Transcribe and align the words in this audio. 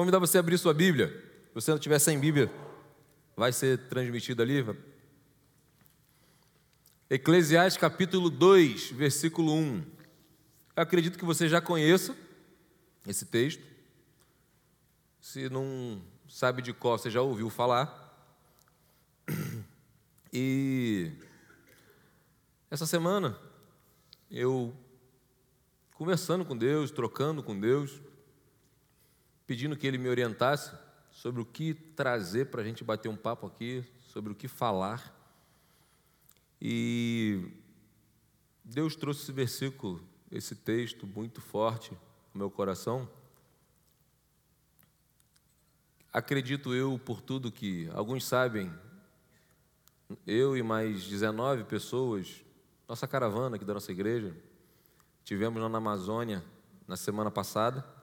Convidar 0.00 0.18
você 0.18 0.38
a 0.38 0.40
abrir 0.40 0.56
sua 0.56 0.72
Bíblia. 0.72 1.08
Se 1.48 1.54
você 1.54 1.70
não 1.72 1.78
tiver 1.78 1.98
sem 1.98 2.18
Bíblia, 2.18 2.50
vai 3.36 3.52
ser 3.52 3.76
transmitido 3.88 4.40
ali. 4.40 4.64
Eclesiastes 7.10 7.78
capítulo 7.78 8.30
2, 8.30 8.92
versículo 8.92 9.52
1. 9.52 9.84
Eu 10.74 10.82
acredito 10.82 11.18
que 11.18 11.24
você 11.26 11.50
já 11.50 11.60
conheça 11.60 12.16
esse 13.06 13.26
texto. 13.26 13.62
Se 15.20 15.50
não 15.50 16.00
sabe 16.26 16.62
de 16.62 16.72
qual, 16.72 16.96
você 16.96 17.10
já 17.10 17.20
ouviu 17.20 17.50
falar. 17.50 18.08
E 20.32 21.12
essa 22.70 22.86
semana 22.86 23.38
eu 24.30 24.72
conversando 25.92 26.42
com 26.42 26.56
Deus, 26.56 26.90
trocando 26.90 27.42
com 27.42 27.58
Deus, 27.58 28.00
pedindo 29.50 29.76
que 29.76 29.84
Ele 29.84 29.98
me 29.98 30.08
orientasse 30.08 30.70
sobre 31.10 31.42
o 31.42 31.44
que 31.44 31.74
trazer 31.74 32.52
para 32.52 32.62
a 32.62 32.64
gente 32.64 32.84
bater 32.84 33.08
um 33.08 33.16
papo 33.16 33.48
aqui, 33.48 33.84
sobre 34.06 34.30
o 34.30 34.34
que 34.36 34.46
falar. 34.46 35.12
E 36.62 37.50
Deus 38.64 38.94
trouxe 38.94 39.22
esse 39.22 39.32
versículo, 39.32 40.00
esse 40.30 40.54
texto 40.54 41.04
muito 41.04 41.40
forte 41.40 41.90
no 42.32 42.38
meu 42.38 42.48
coração. 42.48 43.10
Acredito 46.12 46.72
eu, 46.72 46.96
por 46.96 47.20
tudo 47.20 47.50
que 47.50 47.90
alguns 47.92 48.24
sabem, 48.24 48.72
eu 50.24 50.56
e 50.56 50.62
mais 50.62 51.08
19 51.08 51.64
pessoas, 51.64 52.44
nossa 52.88 53.08
caravana 53.08 53.56
aqui 53.56 53.64
da 53.64 53.74
nossa 53.74 53.90
igreja, 53.90 54.32
tivemos 55.24 55.60
lá 55.60 55.68
na 55.68 55.78
Amazônia 55.78 56.40
na 56.86 56.96
semana 56.96 57.32
passada. 57.32 57.98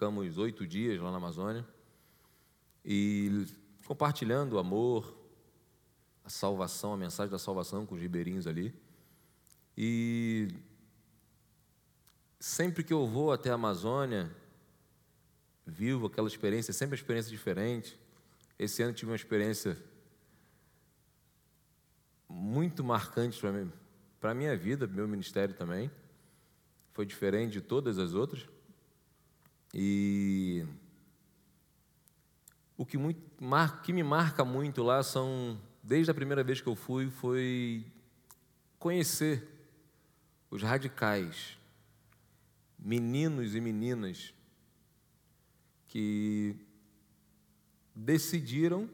Ficamos 0.00 0.38
oito 0.38 0.66
dias 0.66 0.98
lá 0.98 1.10
na 1.10 1.18
Amazônia 1.18 1.62
e 2.82 3.44
compartilhando 3.84 4.54
o 4.54 4.58
amor, 4.58 5.14
a 6.24 6.30
salvação, 6.30 6.94
a 6.94 6.96
mensagem 6.96 7.30
da 7.30 7.38
salvação 7.38 7.84
com 7.84 7.94
os 7.94 8.00
ribeirinhos 8.00 8.46
ali. 8.46 8.74
E 9.76 10.48
sempre 12.38 12.82
que 12.82 12.94
eu 12.94 13.06
vou 13.06 13.30
até 13.30 13.50
a 13.50 13.56
Amazônia, 13.56 14.34
vivo 15.66 16.06
aquela 16.06 16.28
experiência, 16.28 16.72
sempre 16.72 16.94
uma 16.94 17.00
experiência 17.02 17.30
diferente. 17.30 18.00
Esse 18.58 18.82
ano 18.82 18.94
tive 18.94 19.10
uma 19.10 19.16
experiência 19.16 19.76
muito 22.26 22.82
marcante 22.82 23.38
para 23.38 23.52
mim, 23.52 23.70
para 24.18 24.30
a 24.30 24.34
minha 24.34 24.56
vida, 24.56 24.86
meu 24.86 25.06
ministério 25.06 25.54
também. 25.54 25.90
Foi 26.94 27.04
diferente 27.04 27.52
de 27.52 27.60
todas 27.60 27.98
as 27.98 28.14
outras. 28.14 28.48
E 29.72 30.66
o 32.76 32.84
que, 32.84 32.98
muito, 32.98 33.20
que 33.82 33.92
me 33.92 34.02
marca 34.02 34.44
muito 34.44 34.82
lá 34.82 35.02
são, 35.02 35.60
desde 35.82 36.10
a 36.10 36.14
primeira 36.14 36.42
vez 36.42 36.60
que 36.60 36.66
eu 36.66 36.74
fui, 36.74 37.10
foi 37.10 37.84
conhecer 38.78 39.46
os 40.50 40.62
radicais, 40.62 41.58
meninos 42.78 43.54
e 43.54 43.60
meninas 43.60 44.34
que 45.86 46.56
decidiram 47.94 48.88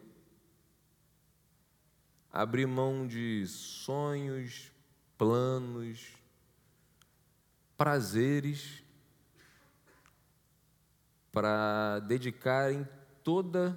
abrir 2.33 2.66
mão 2.66 3.06
de 3.06 3.46
sonhos, 3.46 4.70
planos, 5.16 6.12
prazeres, 7.77 8.83
para 11.37 11.98
dedicarem 12.01 12.89
toda 13.23 13.77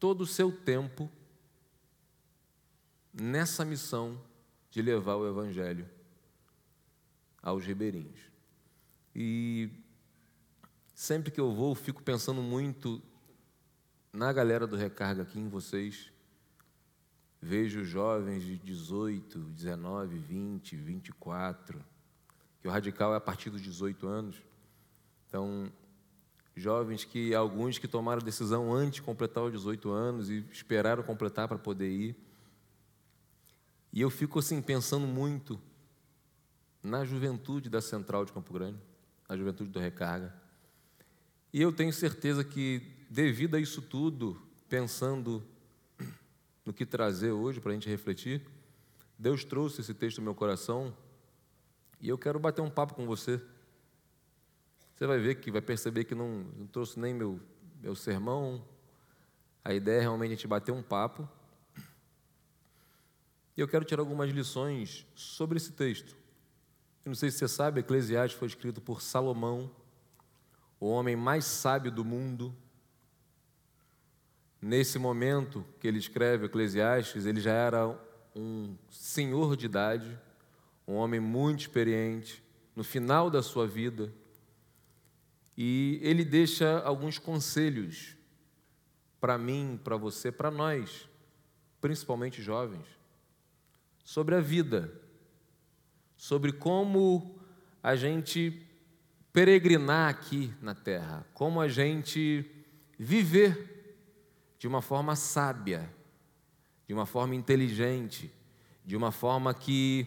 todo 0.00 0.22
o 0.22 0.26
seu 0.26 0.50
tempo 0.50 1.08
nessa 3.12 3.64
missão 3.64 4.20
de 4.72 4.82
levar 4.82 5.14
o 5.14 5.28
evangelho 5.28 5.88
aos 7.40 7.64
ribeirinhos. 7.64 8.18
E 9.14 9.70
sempre 10.92 11.30
que 11.30 11.40
eu 11.40 11.54
vou, 11.54 11.76
fico 11.76 12.02
pensando 12.02 12.42
muito 12.42 13.00
na 14.12 14.32
galera 14.32 14.66
do 14.66 14.74
recarga 14.74 15.22
aqui 15.22 15.38
em 15.38 15.48
vocês 15.48 16.10
Vejo 17.40 17.84
jovens 17.84 18.42
de 18.42 18.56
18, 18.56 19.38
19, 19.38 20.18
20, 20.18 20.76
24, 20.76 21.84
que 22.58 22.66
o 22.66 22.70
radical 22.70 23.12
é 23.12 23.16
a 23.18 23.20
partir 23.20 23.50
dos 23.50 23.60
18 23.60 24.08
anos. 24.08 24.42
Então, 25.28 25.70
jovens 26.56 27.04
que 27.04 27.34
alguns 27.34 27.78
que 27.78 27.88
tomaram 27.88 28.22
decisão 28.22 28.72
antes 28.72 28.96
de 28.96 29.02
completar 29.02 29.44
os 29.44 29.52
18 29.52 29.90
anos 29.90 30.30
e 30.30 30.44
esperaram 30.52 31.02
completar 31.02 31.48
para 31.48 31.58
poder 31.58 31.90
ir. 31.90 32.16
E 33.92 34.00
eu 34.00 34.10
fico 34.10 34.38
assim 34.38 34.60
pensando 34.60 35.06
muito 35.06 35.60
na 36.82 37.04
juventude 37.04 37.68
da 37.70 37.80
Central 37.80 38.24
de 38.24 38.32
Campo 38.32 38.52
Grande, 38.52 38.78
na 39.28 39.36
juventude 39.36 39.70
do 39.70 39.78
Recarga. 39.78 40.34
E 41.52 41.60
eu 41.60 41.72
tenho 41.72 41.92
certeza 41.92 42.44
que 42.44 42.82
devido 43.08 43.54
a 43.54 43.60
isso 43.60 43.80
tudo, 43.80 44.40
pensando 44.68 45.42
no 46.64 46.72
que 46.72 46.84
trazer 46.84 47.30
hoje 47.30 47.60
para 47.60 47.70
a 47.70 47.74
gente 47.74 47.88
refletir. 47.88 48.42
Deus 49.18 49.44
trouxe 49.44 49.80
esse 49.80 49.94
texto 49.94 50.18
no 50.18 50.24
meu 50.24 50.34
coração 50.34 50.94
e 52.00 52.08
eu 52.08 52.18
quero 52.18 52.38
bater 52.38 52.60
um 52.60 52.70
papo 52.70 52.94
com 52.94 53.06
você. 53.06 53.40
Você 54.94 55.06
vai 55.06 55.18
ver 55.18 55.36
que 55.36 55.50
vai 55.50 55.60
perceber 55.60 56.04
que 56.04 56.14
não, 56.14 56.44
não 56.56 56.66
trouxe 56.66 56.98
nem 56.98 57.12
meu, 57.12 57.40
meu 57.82 57.94
sermão. 57.94 58.64
A 59.64 59.72
ideia 59.74 59.98
é 59.98 60.00
realmente 60.00 60.32
a 60.32 60.34
gente 60.34 60.46
bater 60.46 60.72
um 60.72 60.82
papo. 60.82 61.28
E 63.56 63.60
eu 63.60 63.68
quero 63.68 63.84
tirar 63.84 64.00
algumas 64.00 64.30
lições 64.30 65.06
sobre 65.14 65.56
esse 65.56 65.72
texto. 65.72 66.16
Eu 67.04 67.10
não 67.10 67.14
sei 67.14 67.30
se 67.30 67.38
você 67.38 67.48
sabe, 67.48 67.80
Eclesiastes 67.80 68.38
foi 68.38 68.48
escrito 68.48 68.80
por 68.80 69.02
Salomão, 69.02 69.70
o 70.80 70.86
homem 70.86 71.14
mais 71.14 71.44
sábio 71.44 71.92
do 71.92 72.04
mundo, 72.04 72.54
Nesse 74.66 74.98
momento 74.98 75.62
que 75.78 75.86
ele 75.86 75.98
escreve 75.98 76.46
Eclesiastes, 76.46 77.26
ele 77.26 77.38
já 77.38 77.52
era 77.52 77.86
um 78.34 78.74
senhor 78.88 79.58
de 79.58 79.66
idade, 79.66 80.18
um 80.88 80.94
homem 80.94 81.20
muito 81.20 81.60
experiente, 81.60 82.42
no 82.74 82.82
final 82.82 83.28
da 83.28 83.42
sua 83.42 83.66
vida, 83.66 84.10
e 85.56 85.98
ele 86.02 86.24
deixa 86.24 86.80
alguns 86.80 87.18
conselhos 87.18 88.16
para 89.20 89.38
mim, 89.38 89.80
para 89.82 89.96
você, 89.96 90.30
para 90.30 90.50
nós, 90.50 91.08
principalmente 91.80 92.42
jovens, 92.42 92.86
sobre 94.04 94.34
a 94.34 94.40
vida, 94.40 94.92
sobre 96.16 96.52
como 96.52 97.38
a 97.82 97.96
gente 97.96 98.66
peregrinar 99.32 100.10
aqui 100.10 100.52
na 100.60 100.74
terra, 100.74 101.26
como 101.34 101.60
a 101.60 101.68
gente 101.68 102.44
viver 102.98 103.96
de 104.58 104.68
uma 104.68 104.80
forma 104.80 105.16
sábia, 105.16 105.92
de 106.86 106.94
uma 106.94 107.06
forma 107.06 107.34
inteligente, 107.34 108.32
de 108.84 108.96
uma 108.96 109.10
forma 109.10 109.52
que 109.54 110.06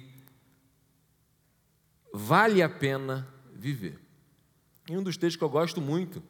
vale 2.13 2.61
a 2.61 2.69
pena 2.69 3.27
viver. 3.53 4.06
E 4.89 4.97
um 4.97 5.03
dos 5.03 5.17
textos 5.17 5.35
que 5.35 5.43
eu 5.43 5.49
gosto 5.49 5.81
muito, 5.81 6.23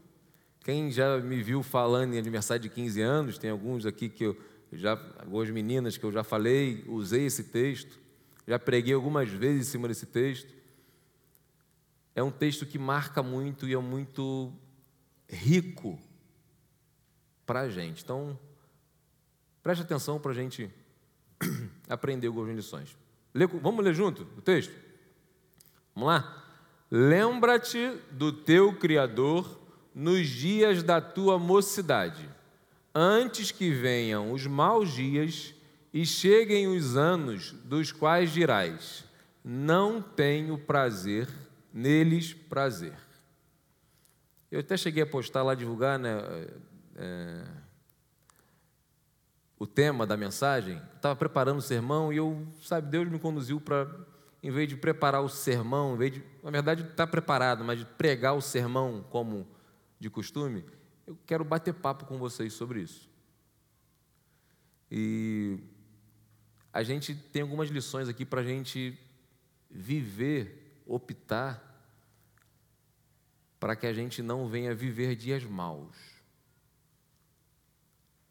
quem 0.62 0.92
já 0.92 1.20
me 1.20 1.42
viu 1.44 1.62
falando 1.62 2.14
em 2.14 2.18
aniversário 2.18 2.64
de 2.64 2.70
15 2.70 3.02
anos, 3.02 3.38
tem 3.38 3.50
alguns 3.50 3.86
aqui 3.86 4.10
que 4.10 4.24
eu 4.26 4.38
já, 4.74 4.94
algumas 5.20 5.50
meninas 5.50 5.96
que 5.96 6.04
eu 6.04 6.12
já 6.12 6.24
falei, 6.24 6.84
usei 6.88 7.26
esse 7.26 7.46
texto, 7.46 8.00
já 8.48 8.58
preguei 8.58 8.94
algumas 8.94 9.30
vezes 9.30 9.68
em 9.68 9.72
cima 9.72 9.88
desse 9.88 10.06
texto. 10.06 10.54
É 12.16 12.24
um 12.24 12.32
texto 12.32 12.66
que 12.66 12.80
marca 12.80 13.22
muito 13.22 13.68
e 13.68 13.74
é 13.74 13.78
muito 13.78 14.52
rico 15.30 16.00
para 17.46 17.62
a 17.62 17.70
gente. 17.70 18.04
Então, 18.04 18.38
preste 19.62 19.84
atenção 19.84 20.20
para 20.20 20.32
a 20.32 20.36
gente 20.36 20.70
aprender 21.88 22.28
algumas 22.28 22.56
lições. 22.56 22.98
Vamos 23.62 23.86
ler 23.86 23.94
junto 23.94 24.24
o 24.36 24.42
texto? 24.42 24.74
Vamos 25.94 26.08
lá? 26.08 26.47
Lembra-te 26.90 27.98
do 28.12 28.32
teu 28.32 28.74
Criador 28.74 29.60
nos 29.94 30.28
dias 30.28 30.84
da 30.84 31.02
tua 31.02 31.38
mocidade, 31.38 32.30
antes 32.94 33.52
que 33.52 33.72
venham 33.72 34.32
os 34.32 34.46
maus 34.46 34.94
dias 34.94 35.54
e 35.94 36.06
cheguem 36.06 36.68
os 36.68 36.96
anos 36.96 37.52
dos 37.66 37.92
quais 37.92 38.32
dirás: 38.32 39.04
Não 39.44 40.02
tenho 40.02 40.58
prazer, 40.58 41.28
neles 41.74 42.34
prazer. 42.34 42.96
Eu 44.50 44.62
até 44.62 44.78
cheguei 44.78 45.04
a 45.04 45.08
postar 45.08 45.44
lá, 45.44 45.54
divulgar, 45.54 46.00
né? 46.00 46.18
é, 46.96 47.44
o 49.60 49.66
tema 49.66 50.06
da 50.06 50.16
mensagem, 50.16 50.82
estava 50.96 51.16
preparando 51.16 51.60
o 51.60 51.62
sermão 51.62 52.14
e 52.14 52.18
eu, 52.18 52.46
sabe, 52.62 52.90
Deus 52.90 53.10
me 53.10 53.20
conduziu 53.20 53.60
para, 53.60 53.86
em 54.42 54.52
vez 54.52 54.70
de 54.70 54.76
preparar 54.76 55.22
o 55.22 55.30
sermão, 55.30 55.96
em 55.96 55.98
vez 55.98 56.14
de, 56.14 56.24
na 56.44 56.52
verdade, 56.52 56.84
estar 56.84 56.96
tá 56.96 57.08
preparado, 57.08 57.64
mas 57.64 57.80
de 57.80 57.86
pregar 57.86 58.36
o 58.36 58.42
sermão 58.42 59.06
como 59.10 59.48
de 60.00 60.10
costume, 60.10 60.64
eu 61.06 61.18
quero 61.26 61.44
bater 61.44 61.74
papo 61.74 62.06
com 62.06 62.18
vocês 62.18 62.54
sobre 62.54 62.82
isso. 62.82 63.10
E 64.92 65.60
a 66.72 66.84
gente 66.84 67.16
tem 67.16 67.42
algumas 67.42 67.70
lições 67.70 68.08
aqui 68.08 68.26
para 68.26 68.42
a 68.42 68.44
gente 68.44 68.98
viver, 69.70 70.82
optar, 70.86 71.64
para 73.60 73.76
que 73.76 73.88
a 73.88 73.94
gente 73.94 74.22
não 74.22 74.48
venha 74.48 74.76
viver 74.76 75.16
dias 75.16 75.44
maus, 75.44 75.96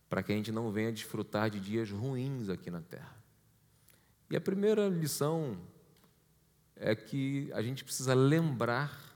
para 0.09 0.23
que 0.23 0.33
a 0.33 0.37
gente 0.37 0.53
não 0.53 0.71
venha 0.71 0.93
desfrutar 0.93 1.51
de 1.51 1.59
dias 1.59 1.91
ruins 1.91 2.49
aqui 2.49 2.71
na 2.71 2.81
terra. 2.81 3.17
E 4.31 4.37
a 4.37 4.41
primeira 4.41 4.89
lição 4.89 5.59
é 6.77 6.95
que 6.95 7.51
a 7.53 7.63
gente 7.63 7.83
precisa 7.83 8.15
lembrar 8.15 9.07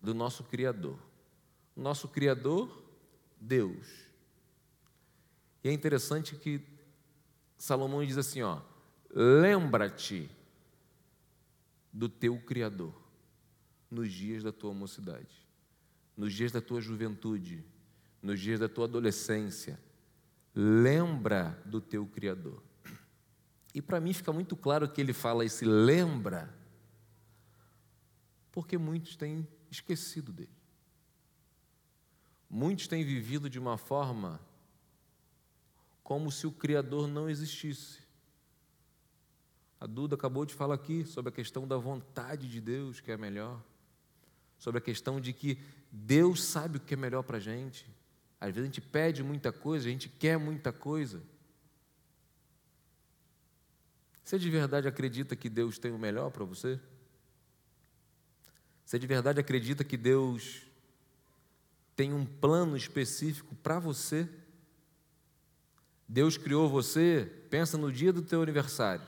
do 0.00 0.14
nosso 0.14 0.44
Criador. 0.44 0.98
Nosso 1.76 2.08
Criador, 2.08 2.82
Deus. 3.40 3.86
E 5.64 5.68
é 5.68 5.72
interessante 5.72 6.36
que 6.36 6.60
Salomão 7.56 8.04
diz 8.04 8.16
assim: 8.16 8.42
ó, 8.42 8.60
lembra-te 9.10 10.30
do 11.92 12.08
teu 12.08 12.38
Criador 12.40 12.94
nos 13.90 14.10
dias 14.10 14.42
da 14.42 14.52
tua 14.52 14.72
mocidade, 14.72 15.46
nos 16.16 16.32
dias 16.32 16.50
da 16.50 16.60
tua 16.60 16.80
juventude, 16.80 17.64
nos 18.22 18.40
dias 18.40 18.58
da 18.58 18.68
tua 18.68 18.84
adolescência. 18.84 19.78
Lembra 20.54 21.58
do 21.64 21.80
teu 21.80 22.06
Criador. 22.06 22.62
E 23.74 23.80
para 23.80 24.00
mim 24.00 24.12
fica 24.12 24.32
muito 24.32 24.54
claro 24.56 24.88
que 24.88 25.00
ele 25.00 25.12
fala 25.12 25.44
esse 25.44 25.64
lembra, 25.64 26.52
porque 28.50 28.76
muitos 28.76 29.16
têm 29.16 29.48
esquecido 29.70 30.32
dele. 30.32 30.52
Muitos 32.48 32.86
têm 32.86 33.02
vivido 33.02 33.48
de 33.48 33.58
uma 33.58 33.78
forma 33.78 34.38
como 36.02 36.30
se 36.30 36.46
o 36.46 36.52
Criador 36.52 37.08
não 37.08 37.30
existisse. 37.30 38.00
A 39.80 39.86
Duda 39.86 40.14
acabou 40.14 40.44
de 40.44 40.52
falar 40.52 40.74
aqui 40.74 41.06
sobre 41.06 41.30
a 41.30 41.32
questão 41.32 41.66
da 41.66 41.78
vontade 41.78 42.48
de 42.48 42.60
Deus, 42.60 43.00
que 43.00 43.10
é 43.10 43.16
melhor, 43.16 43.62
sobre 44.58 44.78
a 44.78 44.82
questão 44.82 45.20
de 45.20 45.32
que 45.32 45.58
Deus 45.90 46.44
sabe 46.44 46.76
o 46.76 46.80
que 46.80 46.92
é 46.94 46.96
melhor 46.96 47.22
para 47.22 47.38
a 47.38 47.40
gente. 47.40 47.88
Às 48.38 48.54
vezes 48.54 48.62
a 48.62 48.72
gente 48.72 48.80
pede 48.80 49.22
muita 49.22 49.50
coisa, 49.50 49.88
a 49.88 49.90
gente 49.90 50.08
quer 50.08 50.38
muita 50.38 50.72
coisa. 50.72 51.22
Você 54.24 54.38
de 54.38 54.48
verdade 54.50 54.88
acredita 54.88 55.34
que 55.34 55.48
Deus 55.48 55.78
tem 55.78 55.92
o 55.92 55.98
melhor 55.98 56.30
para 56.30 56.44
você? 56.44 56.78
Você 58.84 58.98
de 58.98 59.06
verdade 59.06 59.40
acredita 59.40 59.82
que 59.82 59.96
Deus 59.96 60.62
tem 61.96 62.12
um 62.12 62.24
plano 62.24 62.76
específico 62.76 63.54
para 63.56 63.78
você? 63.78 64.28
Deus 66.06 66.36
criou 66.36 66.68
você, 66.68 67.30
pensa 67.48 67.78
no 67.78 67.90
dia 67.90 68.12
do 68.12 68.20
teu 68.20 68.42
aniversário, 68.42 69.06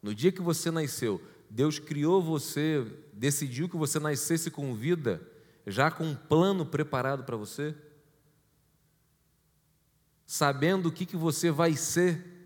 no 0.00 0.14
dia 0.14 0.30
que 0.30 0.40
você 0.40 0.70
nasceu. 0.70 1.20
Deus 1.50 1.78
criou 1.78 2.22
você, 2.22 2.86
decidiu 3.12 3.68
que 3.68 3.76
você 3.76 3.98
nascesse 3.98 4.50
com 4.50 4.74
vida, 4.74 5.20
já 5.66 5.90
com 5.90 6.04
um 6.04 6.14
plano 6.14 6.64
preparado 6.64 7.24
para 7.24 7.36
você? 7.36 7.74
Sabendo 10.26 10.90
o 10.90 10.92
que, 10.92 11.04
que 11.04 11.16
você 11.16 11.50
vai 11.50 11.74
ser, 11.74 12.37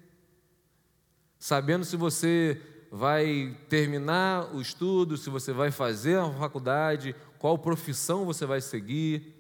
sabendo 1.43 1.85
se 1.85 1.97
você 1.97 2.63
vai 2.89 3.59
terminar 3.69 4.55
o 4.55 4.61
estudo, 4.61 5.17
se 5.17 5.29
você 5.29 5.53
vai 5.53 5.73
fazer 5.73 6.17
a 6.17 6.33
faculdade, 6.35 7.17
qual 7.37 7.59
profissão 7.59 8.25
você 8.25 8.47
vai 8.47 8.61
seguir. 8.61 9.35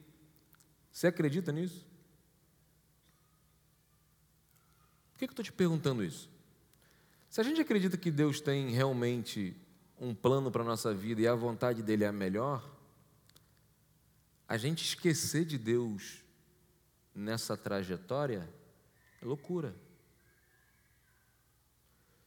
Você 0.91 1.07
acredita 1.07 1.53
nisso? 1.53 1.87
Por 5.13 5.19
que 5.21 5.27
eu 5.27 5.31
estou 5.31 5.45
te 5.45 5.53
perguntando 5.53 6.03
isso? 6.03 6.29
Se 7.31 7.41
a 7.41 7.45
gente 7.45 7.61
acredita 7.61 7.97
que 7.97 8.11
Deus 8.11 8.41
tem 8.41 8.71
realmente 8.71 9.57
um 9.97 10.13
plano 10.13 10.51
para 10.51 10.63
a 10.63 10.67
nossa 10.67 10.93
vida 10.93 11.21
e 11.21 11.29
a 11.29 11.37
vontade 11.37 11.85
dele 11.85 12.03
é 12.03 12.09
a 12.09 12.13
melhor, 12.13 12.69
a 14.49 14.57
gente 14.57 14.85
esquecer 14.85 15.45
de 15.45 15.57
Deus 15.57 16.25
nessa 17.15 17.57
trajetória 17.57 18.53
é 19.23 19.25
loucura. 19.25 19.73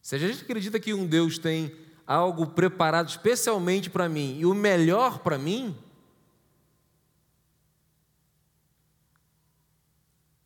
Se 0.05 0.13
a 0.13 0.19
gente 0.19 0.43
acredita 0.43 0.79
que 0.79 0.93
um 0.93 1.07
Deus 1.07 1.39
tem 1.39 1.75
algo 2.05 2.45
preparado 2.45 3.09
especialmente 3.09 3.89
para 3.89 4.07
mim 4.07 4.37
e 4.37 4.45
o 4.45 4.53
melhor 4.53 5.17
para 5.17 5.35
mim, 5.35 5.75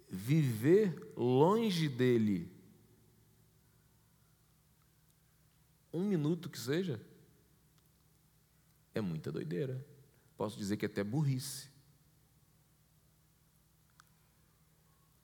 viver 0.09 1.11
longe 1.13 1.89
dele, 1.89 2.49
um 5.91 6.05
minuto 6.05 6.49
que 6.49 6.57
seja, 6.57 6.97
é 8.95 9.01
muita 9.01 9.29
doideira. 9.29 9.85
Posso 10.37 10.57
dizer 10.57 10.77
que 10.77 10.85
é 10.85 10.87
até 10.87 11.03
burrice. 11.03 11.67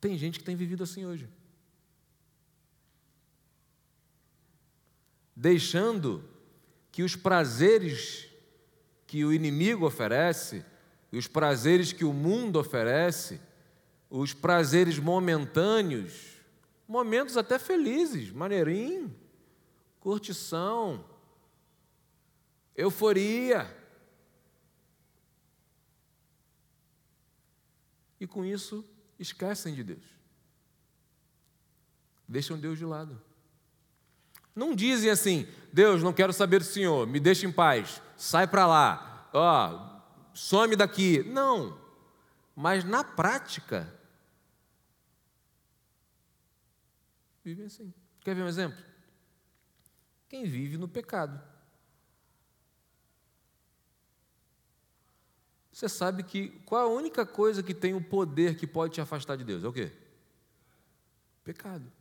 Tem 0.02 0.18
gente 0.18 0.40
que 0.40 0.44
tem 0.44 0.58
vivido 0.58 0.84
assim 0.84 1.06
hoje. 1.06 1.30
Deixando 5.36 6.24
que 6.92 7.04
os 7.04 7.16
prazeres 7.16 8.30
que 9.06 9.26
o 9.26 9.34
inimigo 9.34 9.86
oferece, 9.86 10.66
os 11.12 11.28
prazeres 11.28 11.92
que 11.92 12.06
o 12.06 12.14
mundo 12.14 12.60
oferece, 12.60 13.40
os 14.10 14.34
prazeres 14.34 14.98
momentâneos, 14.98 16.42
momentos 16.88 17.38
até 17.38 17.60
felizes, 17.60 18.32
maneirinho, 18.32 19.14
curtição, 20.00 21.06
euforia. 22.76 23.76
E 28.20 28.28
com 28.28 28.46
isso 28.46 28.86
esquecem 29.20 29.74
de 29.74 29.84
Deus. 29.84 30.04
Deixam 32.28 32.58
Deus 32.58 32.78
de 32.78 32.86
lado. 32.86 33.22
Não 34.56 34.74
dizem 34.74 35.10
assim, 35.10 35.48
Deus, 35.74 36.02
não 36.02 36.14
quero 36.14 36.32
saber 36.32 36.60
do 36.60 36.66
Senhor, 36.66 37.06
me 37.06 37.20
deixa 37.20 37.46
em 37.46 37.52
paz, 37.52 38.02
sai 38.16 38.48
para 38.48 38.66
lá, 38.66 39.30
ó, 39.34 40.02
some 40.34 40.76
daqui. 40.76 41.24
Não, 41.24 41.78
mas 42.56 42.86
na 42.86 43.04
prática, 43.04 43.94
vivem 47.44 47.66
assim. 47.66 47.94
Quer 48.22 48.34
ver 48.34 48.44
um 48.44 48.48
exemplo? 48.48 48.82
Quem 50.30 50.46
vive 50.46 50.78
no 50.78 50.88
pecado. 50.88 51.40
Você 55.72 55.90
sabe 55.90 56.24
que 56.24 56.50
qual 56.66 56.88
a 56.88 56.90
única 56.90 57.26
coisa 57.26 57.62
que 57.62 57.74
tem 57.74 57.94
o 57.94 58.02
poder 58.02 58.56
que 58.56 58.66
pode 58.66 58.94
te 58.94 59.02
afastar 59.02 59.36
de 59.36 59.44
Deus? 59.44 59.64
É 59.64 59.68
o 59.68 59.74
quê? 59.74 59.92
Pecado. 61.44 61.92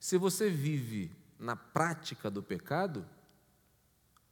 Se 0.00 0.18
você 0.18 0.50
vive 0.50 1.10
na 1.38 1.56
prática 1.56 2.30
do 2.30 2.42
pecado, 2.42 3.06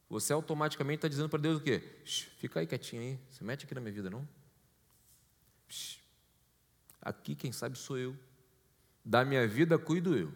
você 0.09 0.33
automaticamente 0.33 0.99
está 0.99 1.09
dizendo 1.09 1.29
para 1.29 1.41
Deus 1.41 1.59
o 1.59 1.63
quê? 1.63 1.81
Fica 2.37 2.61
aí 2.61 2.67
quietinho 2.67 3.03
aí, 3.03 3.19
se 3.31 3.43
mete 3.43 3.65
aqui 3.65 3.75
na 3.75 3.81
minha 3.81 3.93
vida, 3.93 4.11
não? 4.11 4.29
Aqui 7.01 7.35
quem 7.35 7.51
sabe 7.51 7.79
sou 7.79 7.99
eu. 7.99 8.17
Da 9.05 9.25
minha 9.25 9.49
vida 9.49 9.79
cuido 9.79 10.17
eu. 10.17 10.33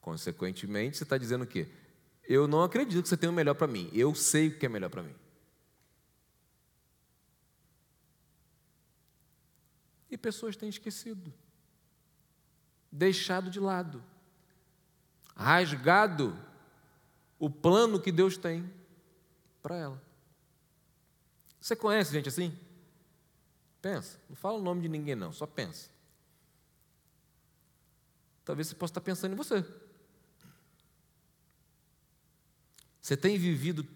Consequentemente, 0.00 0.96
você 0.96 1.02
está 1.02 1.18
dizendo 1.18 1.44
o 1.44 1.46
quê? 1.46 1.68
Eu 2.24 2.48
não 2.48 2.62
acredito 2.62 3.02
que 3.02 3.08
você 3.08 3.16
tem 3.16 3.28
o 3.28 3.32
melhor 3.32 3.54
para 3.54 3.66
mim. 3.66 3.90
Eu 3.92 4.14
sei 4.14 4.48
o 4.48 4.58
que 4.58 4.66
é 4.66 4.68
melhor 4.68 4.90
para 4.90 5.02
mim. 5.02 5.14
E 10.10 10.16
pessoas 10.16 10.56
têm 10.56 10.68
esquecido 10.68 11.32
deixado 12.96 13.50
de 13.50 13.60
lado, 13.60 14.02
rasgado 15.36 16.36
o 17.38 17.50
plano 17.50 18.00
que 18.00 18.10
Deus 18.10 18.38
tem 18.38 18.72
para 19.62 19.76
ela. 19.76 20.02
Você 21.60 21.76
conhece 21.76 22.12
gente 22.12 22.28
assim? 22.28 22.58
Pensa, 23.82 24.18
não 24.28 24.36
fala 24.36 24.58
o 24.58 24.62
nome 24.62 24.80
de 24.80 24.88
ninguém, 24.88 25.14
não, 25.14 25.30
só 25.30 25.46
pensa. 25.46 25.90
Talvez 28.44 28.68
você 28.68 28.74
possa 28.74 28.92
estar 28.92 29.00
pensando 29.02 29.32
em 29.32 29.36
você. 29.36 29.64
Você 33.02 33.16
tem 33.16 33.36
vivido 33.36 33.86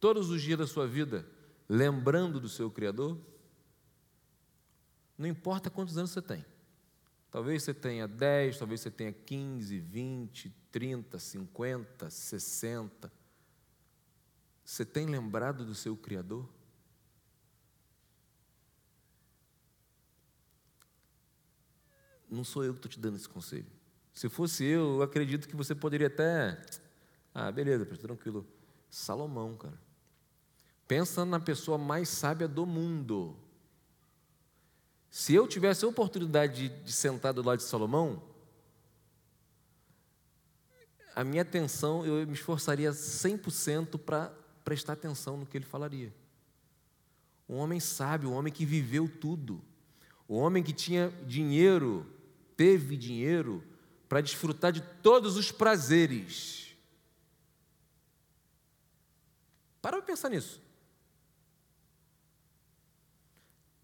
todos 0.00 0.30
os 0.30 0.40
dias 0.40 0.58
da 0.58 0.66
sua 0.66 0.86
vida 0.86 1.26
lembrando 1.68 2.40
do 2.40 2.48
seu 2.48 2.70
Criador? 2.70 3.18
Não 5.18 5.26
importa 5.26 5.68
quantos 5.68 5.98
anos 5.98 6.12
você 6.12 6.22
tem. 6.22 6.44
Talvez 7.30 7.62
você 7.62 7.74
tenha 7.74 8.08
10, 8.08 8.58
talvez 8.58 8.80
você 8.80 8.90
tenha 8.90 9.12
15, 9.12 9.78
20, 9.78 10.50
30, 10.72 11.18
50, 11.18 12.10
60. 12.10 13.12
Você 14.64 14.84
tem 14.84 15.06
lembrado 15.06 15.64
do 15.64 15.74
seu 15.74 15.96
Criador? 15.96 16.48
Não 22.30 22.44
sou 22.44 22.64
eu 22.64 22.72
que 22.72 22.78
estou 22.78 22.90
te 22.90 23.00
dando 23.00 23.16
esse 23.16 23.28
conselho. 23.28 23.66
Se 24.12 24.28
fosse 24.28 24.64
eu, 24.64 24.96
eu 24.96 25.02
acredito 25.02 25.48
que 25.48 25.56
você 25.56 25.74
poderia 25.74 26.08
até. 26.08 26.60
Ah, 27.34 27.50
beleza, 27.52 27.86
tranquilo. 27.86 28.46
Salomão, 28.90 29.56
cara. 29.56 29.78
Pensa 30.86 31.24
na 31.24 31.38
pessoa 31.38 31.78
mais 31.78 32.08
sábia 32.08 32.48
do 32.48 32.66
mundo. 32.66 33.36
Se 35.10 35.34
eu 35.34 35.46
tivesse 35.46 35.84
a 35.84 35.88
oportunidade 35.88 36.68
de, 36.68 36.84
de 36.84 36.92
sentar 36.92 37.32
do 37.32 37.42
lado 37.42 37.58
de 37.58 37.64
Salomão, 37.64 38.22
a 41.14 41.24
minha 41.24 41.42
atenção, 41.42 42.06
eu 42.06 42.26
me 42.26 42.34
esforçaria 42.34 42.90
100% 42.90 43.98
para 43.98 44.32
prestar 44.62 44.92
atenção 44.92 45.36
no 45.36 45.46
que 45.46 45.56
ele 45.56 45.64
falaria. 45.64 46.14
Um 47.48 47.56
homem 47.56 47.80
sábio, 47.80 48.30
um 48.30 48.34
homem 48.34 48.52
que 48.52 48.64
viveu 48.64 49.08
tudo. 49.08 49.60
Um 50.28 50.36
homem 50.36 50.62
que 50.62 50.72
tinha 50.72 51.08
dinheiro, 51.26 52.06
teve 52.56 52.96
dinheiro 52.96 53.64
para 54.08 54.20
desfrutar 54.20 54.70
de 54.70 54.82
todos 55.02 55.36
os 55.36 55.50
prazeres. 55.50 56.76
Para 59.80 60.02
pensar 60.02 60.28
nisso. 60.28 60.60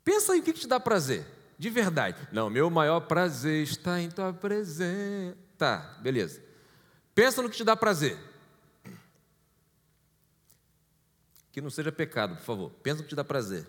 Pensa 0.05 0.35
aí 0.35 0.41
o 0.41 0.43
que 0.43 0.53
te 0.53 0.69
dá 0.69 0.79
prazer, 0.79 1.27
de 1.59 1.71
verdade. 1.71 2.29
Não, 2.31 2.51
meu 2.51 2.69
maior 2.69 3.01
prazer 3.01 3.63
está 3.63 4.01
em 4.01 4.11
tua 4.11 4.33
presença. 4.33 5.37
Tá, 5.57 5.99
beleza. 6.03 6.43
Pensa 7.15 7.41
no 7.41 7.49
que 7.49 7.57
te 7.57 7.65
dá 7.65 7.75
prazer. 7.75 8.19
Que 11.51 11.61
não 11.61 11.71
seja 11.71 11.91
pecado, 11.91 12.37
por 12.37 12.45
favor. 12.45 12.71
Pensa 12.83 12.99
no 12.99 13.03
que 13.05 13.09
te 13.09 13.17
dá 13.17 13.25
prazer. 13.25 13.67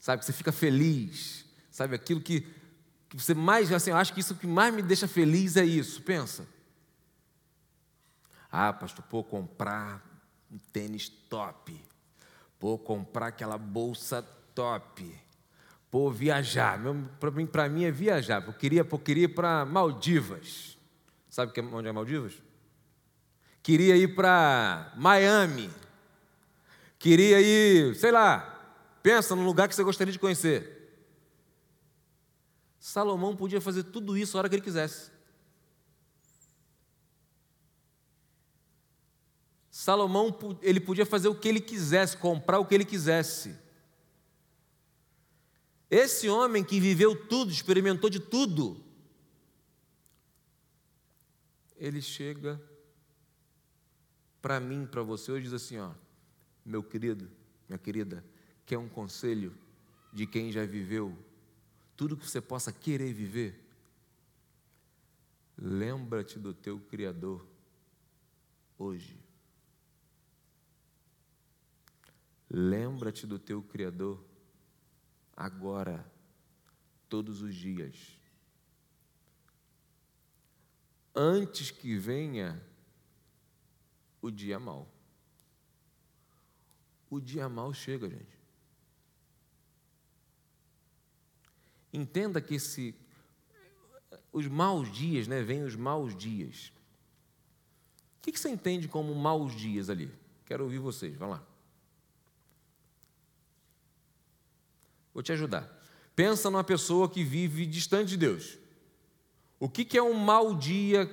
Sabe, 0.00 0.20
que 0.20 0.26
você 0.26 0.32
fica 0.32 0.52
feliz. 0.52 1.44
Sabe, 1.70 1.94
aquilo 1.94 2.20
que, 2.20 2.40
que 3.08 3.16
você 3.16 3.34
mais, 3.34 3.70
assim, 3.72 3.90
eu 3.90 3.96
acho 3.96 4.14
que 4.14 4.20
isso 4.20 4.34
que 4.36 4.46
mais 4.46 4.72
me 4.72 4.82
deixa 4.82 5.06
feliz 5.06 5.56
é 5.56 5.64
isso. 5.64 6.00
Pensa. 6.02 6.46
Ah, 8.50 8.72
pastor, 8.72 9.04
pô, 9.04 9.22
comprar 9.22 10.02
um 10.50 10.58
tênis 10.58 11.08
top. 11.08 11.91
Pô, 12.62 12.78
comprar 12.78 13.26
aquela 13.26 13.58
bolsa 13.58 14.22
top. 14.54 15.12
Pô, 15.90 16.08
viajar. 16.12 16.80
Para 17.18 17.32
mim, 17.32 17.44
mim 17.68 17.82
é 17.82 17.90
viajar. 17.90 18.40
Eu 18.46 18.52
queria, 18.52 18.86
eu 18.88 18.98
queria 19.00 19.24
ir 19.24 19.34
para 19.34 19.64
Maldivas. 19.64 20.78
Sabe 21.28 21.50
é, 21.58 21.62
onde 21.64 21.88
é 21.88 21.92
Maldivas? 21.92 22.34
Queria 23.64 23.96
ir 23.96 24.14
para 24.14 24.92
Miami. 24.96 25.68
Queria 27.00 27.40
ir, 27.40 27.96
sei 27.96 28.12
lá, 28.12 28.76
pensa 29.02 29.34
num 29.34 29.44
lugar 29.44 29.66
que 29.66 29.74
você 29.74 29.82
gostaria 29.82 30.12
de 30.12 30.18
conhecer. 30.20 31.04
Salomão 32.78 33.34
podia 33.34 33.60
fazer 33.60 33.82
tudo 33.82 34.16
isso 34.16 34.36
a 34.36 34.38
hora 34.38 34.48
que 34.48 34.54
ele 34.54 34.62
quisesse. 34.62 35.10
Salomão 39.72 40.38
ele 40.60 40.78
podia 40.78 41.06
fazer 41.06 41.28
o 41.28 41.34
que 41.34 41.48
ele 41.48 41.60
quisesse, 41.60 42.14
comprar 42.18 42.58
o 42.58 42.66
que 42.66 42.74
ele 42.74 42.84
quisesse. 42.84 43.58
Esse 45.90 46.28
homem 46.28 46.62
que 46.62 46.78
viveu 46.78 47.16
tudo, 47.26 47.50
experimentou 47.50 48.10
de 48.10 48.20
tudo, 48.20 48.78
ele 51.74 52.02
chega 52.02 52.60
para 54.42 54.60
mim, 54.60 54.86
para 54.86 55.02
você 55.02 55.32
hoje 55.32 55.44
diz 55.44 55.54
assim, 55.54 55.78
ó, 55.78 55.92
meu 56.62 56.82
querido, 56.82 57.30
minha 57.66 57.78
querida, 57.78 58.22
quer 58.66 58.76
um 58.76 58.90
conselho 58.90 59.56
de 60.12 60.26
quem 60.26 60.52
já 60.52 60.66
viveu 60.66 61.16
tudo 61.96 62.16
que 62.16 62.28
você 62.28 62.42
possa 62.42 62.70
querer 62.70 63.14
viver? 63.14 63.58
Lembra-te 65.56 66.38
do 66.38 66.52
teu 66.52 66.78
Criador 66.78 67.46
hoje. 68.78 69.21
Lembra-te 72.54 73.26
do 73.26 73.38
teu 73.38 73.62
Criador 73.62 74.22
agora, 75.34 76.06
todos 77.08 77.40
os 77.40 77.54
dias. 77.54 78.20
Antes 81.14 81.70
que 81.70 81.96
venha 81.96 82.62
o 84.20 84.30
dia 84.30 84.60
mal. 84.60 84.86
O 87.08 87.18
dia 87.18 87.48
mal 87.48 87.72
chega, 87.72 88.10
gente. 88.10 88.38
Entenda 91.90 92.38
que 92.38 92.56
esse, 92.56 92.94
os 94.30 94.46
maus 94.46 94.92
dias, 94.92 95.26
né? 95.26 95.40
Vêm 95.42 95.62
os 95.62 95.74
maus 95.74 96.14
dias. 96.14 96.70
O 98.18 98.20
que 98.20 98.38
você 98.38 98.50
entende 98.50 98.88
como 98.88 99.14
maus 99.14 99.56
dias 99.56 99.88
ali? 99.88 100.12
Quero 100.44 100.64
ouvir 100.64 100.78
vocês, 100.78 101.16
vai 101.16 101.30
lá. 101.30 101.51
Vou 105.12 105.22
te 105.22 105.32
ajudar. 105.32 105.68
Pensa 106.14 106.50
numa 106.50 106.64
pessoa 106.64 107.08
que 107.08 107.24
vive 107.24 107.66
distante 107.66 108.10
de 108.10 108.16
Deus. 108.16 108.58
O 109.58 109.68
que, 109.68 109.84
que 109.84 109.96
é 109.96 110.02
um 110.02 110.14
mau 110.14 110.54
dia 110.54 111.10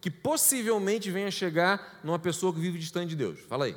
que 0.00 0.10
possivelmente 0.10 1.10
venha 1.10 1.30
chegar 1.30 2.00
numa 2.02 2.18
pessoa 2.18 2.52
que 2.52 2.60
vive 2.60 2.78
distante 2.78 3.10
de 3.10 3.16
Deus? 3.16 3.40
Fala 3.40 3.66
aí. 3.66 3.76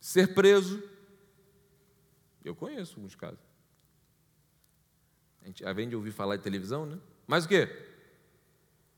Ser 0.00 0.34
preso. 0.34 0.82
Eu 2.44 2.54
conheço 2.54 2.96
alguns 2.96 3.14
casos. 3.14 3.38
A 5.42 5.46
gente, 5.46 5.64
além 5.64 5.88
de 5.88 5.96
ouvir 5.96 6.12
falar 6.12 6.36
de 6.36 6.42
televisão, 6.42 6.84
né? 6.84 6.98
Mas 7.26 7.44
o 7.44 7.48
quê? 7.48 7.68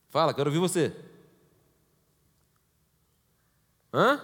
Fala, 0.08 0.34
quero 0.34 0.50
ouvir 0.50 0.58
você. 0.58 0.94
Hã? 3.92 4.20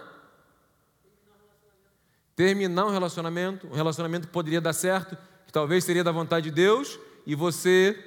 Terminar 2.39 2.85
um 2.85 2.89
relacionamento, 2.89 3.67
um 3.67 3.73
relacionamento 3.73 4.25
que 4.25 4.31
poderia 4.31 4.61
dar 4.61 4.71
certo, 4.71 5.17
que 5.45 5.51
talvez 5.51 5.83
seria 5.83 6.05
da 6.05 6.11
vontade 6.13 6.49
de 6.49 6.55
Deus, 6.55 6.97
e 7.25 7.35
você, 7.35 8.01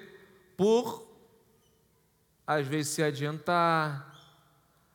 por 0.56 1.06
às 2.46 2.66
vezes 2.66 2.92
se 2.92 3.02
adiantar, 3.02 4.10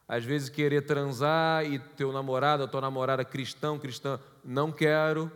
às 0.08 0.26
vezes 0.26 0.50
querer 0.50 0.88
transar 0.88 1.64
e 1.72 1.78
teu 1.78 2.12
namorado, 2.12 2.64
a 2.64 2.68
tua 2.68 2.82
namorada 2.82 3.24
cristão, 3.24 3.78
cristã, 3.78 4.20
não 4.44 4.72
quero, 4.72 5.32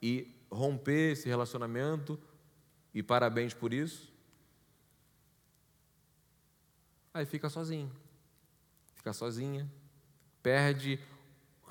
e 0.00 0.34
romper 0.50 1.12
esse 1.12 1.28
relacionamento, 1.28 2.18
e 2.94 3.02
parabéns 3.02 3.52
por 3.52 3.74
isso. 3.74 4.10
Aí 7.12 7.26
fica 7.26 7.50
sozinho, 7.50 7.92
fica 8.94 9.12
sozinha, 9.12 9.70
perde 10.42 10.98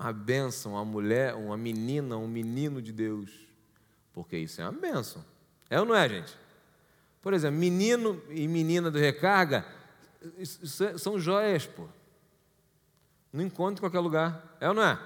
a 0.01 0.11
bênção, 0.11 0.71
uma 0.71 0.83
mulher, 0.83 1.35
uma 1.35 1.55
menina, 1.55 2.17
um 2.17 2.27
menino 2.27 2.81
de 2.81 2.91
Deus. 2.91 3.29
Porque 4.11 4.35
isso 4.35 4.59
é 4.59 4.63
uma 4.63 4.71
bênção. 4.71 5.23
É 5.69 5.79
ou 5.79 5.85
não 5.85 5.95
é, 5.95 6.09
gente? 6.09 6.35
Por 7.21 7.35
exemplo, 7.35 7.59
menino 7.59 8.19
e 8.29 8.47
menina 8.47 8.89
do 8.89 8.97
recarga 8.97 9.63
é, 10.23 10.97
são 10.97 11.19
joias, 11.19 11.67
pô. 11.67 11.87
Não 13.31 13.43
encontra 13.43 13.77
em 13.77 13.79
qualquer 13.79 13.99
lugar. 13.99 14.57
É 14.59 14.67
ou 14.67 14.73
não 14.73 14.81
é? 14.81 14.99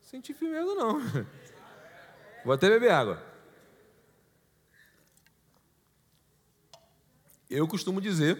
Senti 0.00 0.32
medo, 0.40 0.76
não. 0.76 1.00
Vou 2.46 2.54
até 2.54 2.70
beber 2.70 2.92
água. 2.92 3.20
Eu 7.50 7.66
costumo 7.66 8.00
dizer 8.00 8.38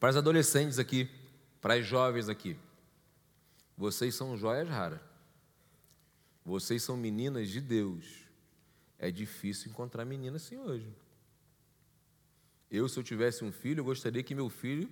para 0.00 0.08
as 0.08 0.16
adolescentes 0.16 0.78
aqui, 0.78 1.10
para 1.60 1.74
as 1.74 1.84
jovens 1.84 2.30
aqui, 2.30 2.58
vocês 3.76 4.14
são 4.14 4.36
joias 4.36 4.68
raras. 4.68 5.00
Vocês 6.44 6.82
são 6.82 6.96
meninas 6.96 7.48
de 7.48 7.60
Deus. 7.60 8.24
É 8.98 9.10
difícil 9.10 9.70
encontrar 9.70 10.04
menina 10.04 10.36
assim 10.36 10.56
hoje. 10.58 10.94
Eu, 12.70 12.88
se 12.88 12.98
eu 12.98 13.02
tivesse 13.02 13.44
um 13.44 13.52
filho, 13.52 13.80
eu 13.80 13.84
gostaria 13.84 14.22
que 14.22 14.34
meu 14.34 14.48
filho 14.48 14.90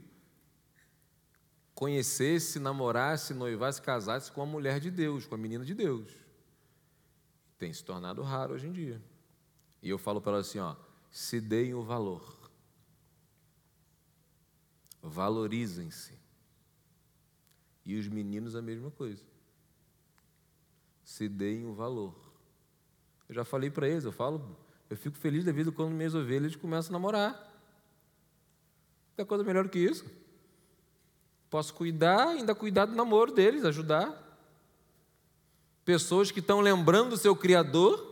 conhecesse, 1.75 2.59
namorasse, 2.59 3.33
noivasse, 3.33 3.81
casasse 3.81 4.31
com 4.31 4.43
a 4.43 4.47
mulher 4.47 4.79
de 4.81 4.91
Deus, 4.91 5.27
com 5.27 5.35
a 5.35 5.39
menina 5.39 5.65
de 5.65 5.75
Deus. 5.75 6.13
Tem 7.57 7.73
se 7.73 7.83
tornado 7.83 8.23
raro 8.23 8.55
hoje 8.55 8.67
em 8.67 8.73
dia. 8.73 9.03
E 9.83 9.89
eu 9.89 9.99
falo 9.99 10.21
para 10.21 10.33
ela 10.33 10.41
assim: 10.41 10.59
ó, 10.59 10.77
se 11.11 11.41
deem 11.41 11.75
o 11.75 11.83
valor. 11.83 12.39
Valorizem-se. 15.03 16.19
E 17.85 17.97
os 17.97 18.09
meninos 18.09 18.55
a 18.55 18.63
mesma 18.63 18.91
coisa. 18.91 19.23
Se 21.05 21.29
deem 21.29 21.67
o 21.67 21.75
valor. 21.75 22.15
Eu 23.29 23.35
já 23.35 23.45
falei 23.45 23.71
para 23.71 23.89
eles, 23.89 24.05
eu 24.05 24.13
falo, 24.13 24.57
eu 24.89 24.97
fico 24.97 25.17
feliz 25.17 25.45
da 25.45 25.53
vida 25.53 25.71
quando 25.71 25.93
minhas 25.93 26.15
ovelhas 26.15 26.57
começam 26.57 26.91
a 26.91 26.93
namorar. 26.93 27.51
Tem 29.17 29.25
coisa 29.25 29.45
melhor 29.45 29.69
que 29.69 29.79
isso. 29.79 30.05
Posso 31.49 31.75
cuidar, 31.75 32.29
ainda 32.29 32.55
cuidar 32.55 32.87
do 32.87 32.95
namoro 32.95 33.33
deles, 33.33 33.65
ajudar. 33.65 34.29
pessoas 35.85 36.31
que 36.31 36.41
estão 36.41 36.61
lembrando 36.61 37.11
do 37.11 37.17
seu 37.17 37.35
Criador, 37.35 38.09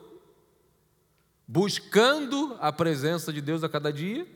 buscando 1.46 2.56
a 2.60 2.72
presença 2.72 3.32
de 3.32 3.40
Deus 3.40 3.62
a 3.62 3.68
cada 3.68 3.92
dia 3.92 4.26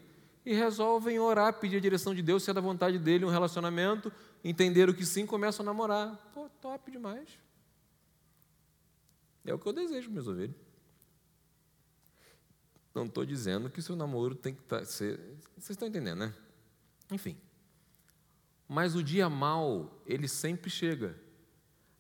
e 0.47 0.55
resolvem 0.55 1.19
orar, 1.19 1.55
pedir 1.55 1.77
a 1.77 1.81
direção 1.81 2.15
de 2.15 2.23
Deus, 2.23 2.43
se 2.43 2.51
é 2.51 2.55
da 2.55 2.61
vontade 2.61 2.99
dele 2.99 3.25
um 3.25 3.31
relacionamento, 3.31 4.13
entender 4.43 4.89
o 4.89 4.95
que 4.95 5.05
sim, 5.07 5.27
começam 5.27 5.63
a 5.65 5.67
namorar. 5.67 6.17
Pô, 6.33 6.49
top 6.61 6.91
demais. 6.91 7.39
É 9.45 9.53
o 9.53 9.59
que 9.59 9.67
eu 9.67 9.73
desejo 9.73 10.11
meus 10.11 10.27
ovelhas. 10.27 10.57
Não 12.95 13.07
estou 13.07 13.25
dizendo 13.25 13.71
que 13.71 13.81
seu 13.81 13.97
namoro 13.97 14.35
tem 14.35 14.55
que 14.55 14.63
tá, 14.63 14.85
ser. 14.85 15.19
Vocês 15.57 15.71
estão 15.71 15.89
entendendo, 15.89 16.19
né? 16.19 16.35
Enfim. 17.11 17.37
Mas 18.69 18.95
o 18.95 19.03
dia 19.03 19.29
mal, 19.29 20.03
ele 20.07 20.29
sempre 20.29 20.71
chega. 20.71 21.19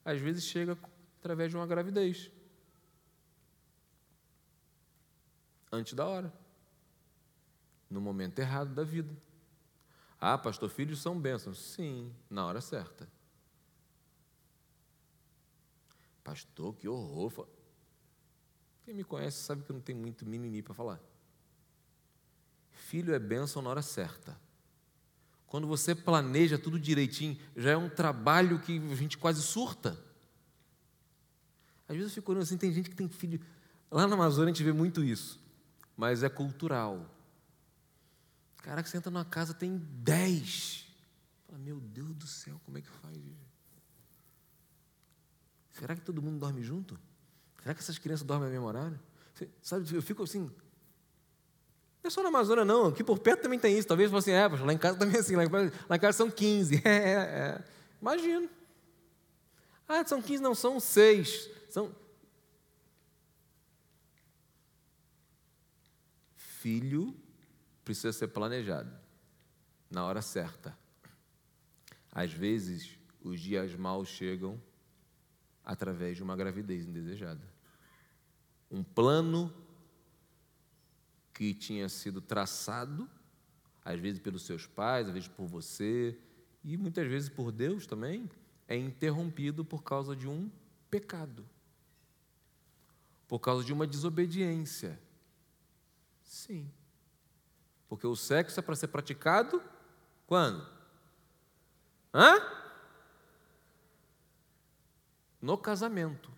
Às 0.05 0.21
vezes 0.21 0.45
chega 0.45 0.77
através 1.19 1.51
de 1.51 1.57
uma 1.57 1.67
gravidez. 1.67 2.31
Antes 5.71 5.95
da 5.95 6.07
hora. 6.07 6.33
No 7.89 8.01
momento 8.01 8.39
errado 8.39 8.75
da 8.75 8.85
vida. 8.85 9.15
Ah, 10.25 10.39
pastor, 10.39 10.71
filhos 10.71 11.03
são 11.03 11.19
bênçãos. 11.19 11.59
Sim, 11.59 12.15
na 12.31 12.47
hora 12.47 12.61
certa. 12.61 13.09
Pastor, 16.23 16.77
que 16.77 16.87
horror. 16.87 17.49
Quem 18.85 18.95
me 18.95 19.03
conhece 19.03 19.39
sabe 19.39 19.65
que 19.65 19.73
não 19.73 19.81
tenho 19.81 19.99
muito 19.99 20.25
mimimi 20.25 20.63
para 20.63 20.75
falar. 20.75 21.01
Filho 22.71 23.13
é 23.13 23.19
bênção 23.19 23.61
na 23.61 23.71
hora 23.71 23.83
certa. 23.83 24.39
Quando 25.49 25.67
você 25.67 25.93
planeja 25.93 26.57
tudo 26.57 26.79
direitinho, 26.79 27.37
já 27.57 27.73
é 27.73 27.77
um 27.77 27.89
trabalho 27.89 28.61
que 28.61 28.79
a 28.79 28.95
gente 28.95 29.19
quase 29.19 29.43
surta. 29.43 30.01
Às 31.89 31.97
vezes 31.97 32.13
eu 32.13 32.15
fico 32.15 32.31
olhando 32.31 32.45
assim, 32.45 32.57
tem 32.57 32.73
gente 32.73 32.89
que 32.89 32.95
tem 32.95 33.09
filho. 33.09 33.41
Lá 33.91 34.07
na 34.07 34.15
Amazônia 34.15 34.53
a 34.53 34.55
gente 34.55 34.63
vê 34.63 34.73
muito 34.73 35.03
isso, 35.03 35.41
mas 35.97 36.23
é 36.23 36.29
cultural. 36.29 37.11
Cara 38.63 38.83
que 38.83 38.89
você 38.89 38.97
entra 38.97 39.11
numa 39.11 39.25
casa, 39.25 39.53
tem 39.53 39.77
dez. 39.77 40.87
Fala, 41.47 41.59
meu 41.59 41.81
Deus 41.81 42.15
do 42.15 42.27
céu, 42.27 42.61
como 42.65 42.79
é 42.79 42.81
que 42.81 42.89
faz? 42.89 43.19
Será 45.71 45.97
que 45.97 46.03
todo 46.03 46.23
mundo 46.23 46.39
dorme 46.39 46.63
junto? 46.63 46.99
Será 47.61 47.75
que 47.75 47.81
essas 47.81 47.99
crianças 47.99 48.25
dormem 48.25 48.49
a 48.49 48.53
mesmo 48.53 48.67
horário? 48.67 48.99
Sabe, 49.61 49.93
eu 49.93 50.03
fico 50.03 50.23
assim. 50.23 50.43
Não 52.03 52.09
é 52.09 52.11
só 52.11 52.23
na 52.23 52.29
Amazônia, 52.29 52.65
não. 52.65 52.87
Aqui 52.87 53.03
por 53.03 53.19
perto 53.19 53.43
também 53.43 53.59
tem 53.59 53.77
isso. 53.77 53.89
Talvez 53.89 54.11
você 54.11 54.33
assim, 54.33 54.55
é, 54.55 54.65
lá 54.65 54.73
em 54.73 54.79
casa 54.79 54.99
também 54.99 55.17
é 55.17 55.21
assim. 55.21 55.35
Lá 55.35 55.97
em 55.97 56.01
casa 56.01 56.19
são 56.19 56.31
15. 56.31 56.83
É, 56.87 56.89
é, 56.89 57.13
é. 57.13 57.65
Imagino. 58.01 58.49
Ah, 59.89 60.05
são 60.07 60.23
15, 60.23 60.43
não, 60.43 60.55
são 60.55 60.79
6. 60.79 61.51
São. 61.69 61.95
Filho 66.37 67.22
precisa 67.85 68.13
ser 68.13 68.29
planejado 68.29 68.93
na 69.91 70.05
hora 70.05 70.23
certa. 70.23 70.77
Às 72.11 72.33
vezes, 72.33 72.99
os 73.21 73.41
dias 73.41 73.75
maus 73.75 74.09
chegam 74.09 74.61
através 75.65 76.17
de 76.17 76.23
uma 76.23 76.37
gravidez 76.37 76.87
indesejada. 76.87 77.43
Um 78.71 78.83
plano 78.83 79.53
que 81.33 81.55
tinha 81.55 81.89
sido 81.89 82.21
traçado, 82.21 83.09
às 83.85 83.99
vezes 83.99 84.21
pelos 84.21 84.43
seus 84.43 84.67
pais, 84.67 85.07
às 85.07 85.15
vezes 85.15 85.29
por 85.29 85.47
você, 85.47 86.19
e 86.65 86.77
muitas 86.77 87.07
vezes 87.07 87.29
por 87.29 87.51
Deus 87.51 87.87
também, 87.87 88.31
é 88.69 88.77
interrompido 88.77 89.65
por 89.65 89.83
causa 89.83 90.15
de 90.15 90.29
um 90.29 90.51
pecado, 90.91 91.47
por 93.27 93.39
causa 93.39 93.65
de 93.65 93.73
uma 93.73 93.87
desobediência. 93.87 94.99
Sim. 96.23 96.71
Porque 97.93 98.07
o 98.07 98.17
sexo 98.17 98.59
é 98.59 98.63
para 98.63 98.75
ser 98.75 98.89
praticado 98.89 99.63
quando? 100.27 100.67
Hã? 102.15 102.41
No 105.43 105.59
casamento. 105.59 106.33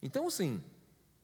Então, 0.00 0.28
assim, 0.28 0.62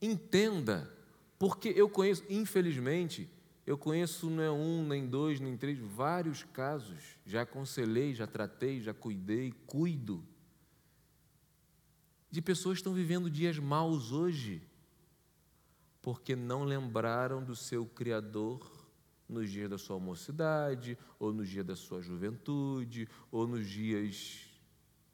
entenda, 0.00 0.92
porque 1.38 1.68
eu 1.68 1.88
conheço, 1.88 2.24
infelizmente, 2.28 3.30
eu 3.64 3.78
conheço 3.78 4.28
não 4.28 4.42
é 4.42 4.50
um, 4.50 4.84
nem 4.84 5.06
dois, 5.06 5.38
nem 5.38 5.56
três, 5.56 5.78
vários 5.78 6.42
casos. 6.42 7.16
Já 7.24 7.42
aconselhei, 7.42 8.12
já 8.12 8.26
tratei, 8.26 8.80
já 8.80 8.92
cuidei, 8.92 9.52
cuido. 9.68 10.26
De 12.28 12.42
pessoas 12.42 12.78
que 12.78 12.80
estão 12.80 12.92
vivendo 12.92 13.30
dias 13.30 13.56
maus 13.56 14.10
hoje, 14.10 14.66
porque 16.02 16.34
não 16.34 16.64
lembraram 16.64 17.42
do 17.42 17.54
seu 17.54 17.86
Criador 17.86 18.68
nos 19.28 19.48
dias 19.48 19.70
da 19.70 19.78
sua 19.78 20.00
mocidade, 20.00 20.98
ou 21.18 21.32
nos 21.32 21.48
dias 21.48 21.64
da 21.64 21.76
sua 21.76 22.02
juventude, 22.02 23.08
ou 23.30 23.46
nos 23.46 23.66
dias 23.68 24.50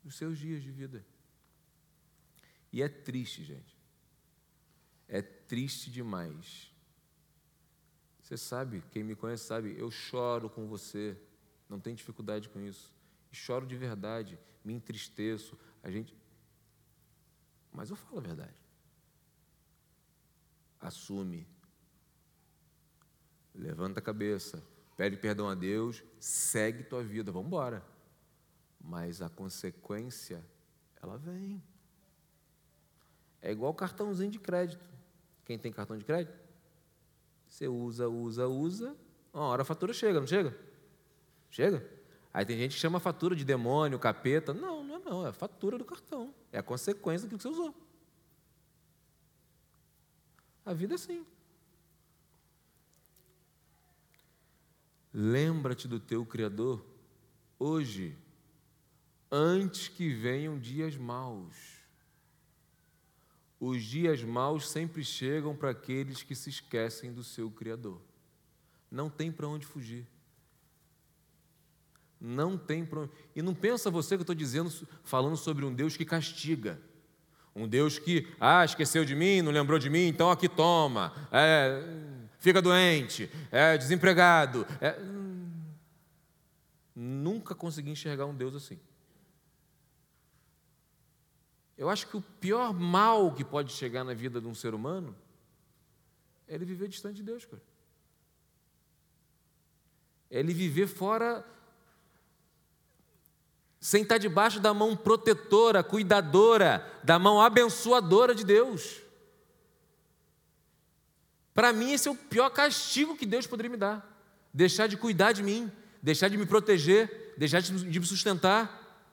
dos 0.02 0.16
seus 0.16 0.38
dias 0.38 0.62
de 0.62 0.70
vida. 0.70 1.04
E 2.72 2.82
é 2.82 2.88
triste, 2.88 3.44
gente. 3.44 3.78
É 5.06 5.20
triste 5.20 5.90
demais. 5.90 6.72
Você 8.22 8.36
sabe, 8.36 8.82
quem 8.90 9.04
me 9.04 9.14
conhece 9.14 9.44
sabe, 9.44 9.78
eu 9.78 9.90
choro 9.90 10.50
com 10.50 10.66
você, 10.66 11.16
não 11.68 11.78
tem 11.78 11.94
dificuldade 11.94 12.48
com 12.48 12.60
isso. 12.60 12.92
Choro 13.30 13.66
de 13.66 13.76
verdade, 13.76 14.38
me 14.64 14.72
entristeço. 14.72 15.56
A 15.82 15.90
gente. 15.90 16.16
Mas 17.70 17.90
eu 17.90 17.96
falo 17.96 18.18
a 18.18 18.22
verdade 18.22 18.67
assume. 20.80 21.46
Levanta 23.54 24.00
a 24.00 24.02
cabeça, 24.02 24.62
pede 24.96 25.16
perdão 25.16 25.48
a 25.48 25.54
Deus, 25.54 26.02
segue 26.20 26.84
tua 26.84 27.02
vida, 27.02 27.32
vamos 27.32 27.48
embora. 27.48 27.84
Mas 28.80 29.20
a 29.20 29.28
consequência, 29.28 30.44
ela 31.02 31.18
vem. 31.18 31.62
É 33.42 33.50
igual 33.50 33.74
cartãozinho 33.74 34.30
de 34.30 34.38
crédito. 34.38 34.84
Quem 35.44 35.58
tem 35.58 35.72
cartão 35.72 35.96
de 35.96 36.04
crédito? 36.04 36.38
Você 37.48 37.66
usa, 37.66 38.08
usa, 38.08 38.46
usa, 38.46 38.96
uma 39.32 39.44
hora 39.44 39.62
a 39.62 39.64
fatura 39.64 39.92
chega, 39.92 40.20
não 40.20 40.26
chega? 40.26 40.56
Chega. 41.50 41.84
Aí 42.32 42.44
tem 42.44 42.56
gente 42.58 42.74
que 42.74 42.80
chama 42.80 42.98
a 42.98 43.00
fatura 43.00 43.34
de 43.34 43.44
demônio, 43.44 43.98
capeta. 43.98 44.52
Não, 44.52 44.84
não 44.84 44.96
é 44.96 44.98
não, 44.98 45.26
é 45.26 45.30
a 45.30 45.32
fatura 45.32 45.78
do 45.78 45.84
cartão. 45.84 46.34
É 46.52 46.58
a 46.58 46.62
consequência 46.62 47.26
daquilo 47.26 47.38
que 47.38 47.42
você 47.42 47.48
usou. 47.48 47.74
A 50.68 50.74
vida 50.74 50.92
é 50.92 50.96
assim. 50.96 51.24
Lembra-te 55.14 55.88
do 55.88 55.98
teu 55.98 56.26
Criador 56.26 56.84
hoje, 57.58 58.14
antes 59.32 59.88
que 59.88 60.12
venham 60.12 60.58
dias 60.58 60.94
maus. 60.94 61.56
Os 63.58 63.82
dias 63.82 64.22
maus 64.22 64.68
sempre 64.68 65.02
chegam 65.02 65.56
para 65.56 65.70
aqueles 65.70 66.22
que 66.22 66.34
se 66.34 66.50
esquecem 66.50 67.14
do 67.14 67.24
seu 67.24 67.50
Criador. 67.50 67.98
Não 68.90 69.08
tem 69.08 69.32
para 69.32 69.48
onde 69.48 69.64
fugir. 69.64 70.06
Não 72.20 72.58
tem 72.58 72.84
para 72.84 73.00
onde. 73.00 73.12
E 73.34 73.40
não 73.40 73.54
pensa 73.54 73.90
você 73.90 74.16
que 74.16 74.20
eu 74.20 74.24
estou 74.24 74.34
dizendo, 74.34 74.68
falando 75.02 75.38
sobre 75.38 75.64
um 75.64 75.74
Deus 75.74 75.96
que 75.96 76.04
castiga. 76.04 76.78
Um 77.58 77.66
Deus 77.66 77.98
que, 77.98 78.28
ah, 78.38 78.64
esqueceu 78.64 79.04
de 79.04 79.16
mim, 79.16 79.42
não 79.42 79.50
lembrou 79.50 79.78
de 79.78 79.90
mim, 79.90 80.06
então 80.06 80.30
aqui 80.30 80.48
toma. 80.48 81.12
É, 81.32 81.82
fica 82.38 82.62
doente, 82.62 83.28
é 83.50 83.76
desempregado. 83.76 84.64
É... 84.80 84.96
Nunca 86.94 87.54
consegui 87.54 87.90
enxergar 87.90 88.26
um 88.26 88.34
Deus 88.34 88.54
assim. 88.54 88.78
Eu 91.76 91.90
acho 91.90 92.06
que 92.06 92.16
o 92.16 92.22
pior 92.22 92.72
mal 92.72 93.32
que 93.32 93.44
pode 93.44 93.72
chegar 93.72 94.04
na 94.04 94.14
vida 94.14 94.40
de 94.40 94.46
um 94.46 94.54
ser 94.54 94.72
humano 94.72 95.16
é 96.46 96.54
ele 96.54 96.64
viver 96.64 96.88
distante 96.88 97.16
de 97.16 97.22
Deus, 97.24 97.44
cara. 97.44 97.62
É 100.30 100.38
ele 100.38 100.54
viver 100.54 100.86
fora 100.86 101.44
sem 103.80 104.02
estar 104.02 104.18
debaixo 104.18 104.60
da 104.60 104.74
mão 104.74 104.96
protetora, 104.96 105.82
cuidadora, 105.84 106.84
da 107.04 107.18
mão 107.18 107.40
abençoadora 107.40 108.34
de 108.34 108.44
Deus. 108.44 109.02
Para 111.54 111.72
mim, 111.72 111.92
esse 111.92 112.08
é 112.08 112.10
o 112.10 112.16
pior 112.16 112.50
castigo 112.50 113.16
que 113.16 113.26
Deus 113.26 113.46
poderia 113.46 113.70
me 113.70 113.76
dar. 113.76 114.16
Deixar 114.52 114.86
de 114.86 114.96
cuidar 114.96 115.32
de 115.32 115.42
mim, 115.42 115.70
deixar 116.02 116.28
de 116.28 116.36
me 116.36 116.46
proteger, 116.46 117.34
deixar 117.36 117.60
de 117.60 117.72
me 117.72 118.06
sustentar, 118.06 119.04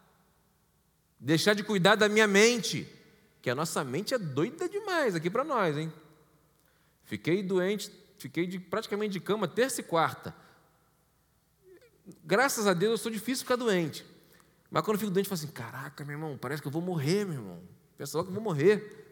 deixar 1.19 1.53
de 1.53 1.63
cuidar 1.63 1.95
da 1.95 2.09
minha 2.09 2.27
mente, 2.27 2.87
que 3.41 3.49
a 3.49 3.55
nossa 3.55 3.83
mente 3.83 4.13
é 4.13 4.17
doida 4.17 4.67
demais 4.67 5.15
aqui 5.15 5.29
para 5.29 5.43
nós, 5.43 5.77
hein? 5.77 5.91
Fiquei 7.03 7.43
doente, 7.43 7.91
fiquei 8.17 8.47
de, 8.47 8.59
praticamente 8.59 9.13
de 9.13 9.19
cama 9.19 9.47
terça 9.47 9.81
e 9.81 9.83
quarta. 9.83 10.35
Graças 12.23 12.65
a 12.65 12.73
Deus 12.73 12.91
eu 12.91 12.97
sou 12.97 13.11
difícil 13.11 13.45
ficar 13.45 13.55
doente. 13.55 14.05
Mas 14.69 14.83
quando 14.83 14.95
eu 14.95 14.99
fico 14.99 15.11
doente, 15.11 15.25
eu 15.25 15.35
falo 15.35 15.43
assim: 15.43 15.53
caraca, 15.53 16.03
meu 16.03 16.13
irmão, 16.13 16.37
parece 16.37 16.61
que 16.61 16.67
eu 16.67 16.71
vou 16.71 16.81
morrer, 16.81 17.25
meu 17.25 17.35
irmão. 17.35 17.61
Pensa 17.97 18.17
logo 18.17 18.29
que 18.29 18.37
eu 18.37 18.41
vou 18.41 18.53
morrer. 18.53 19.03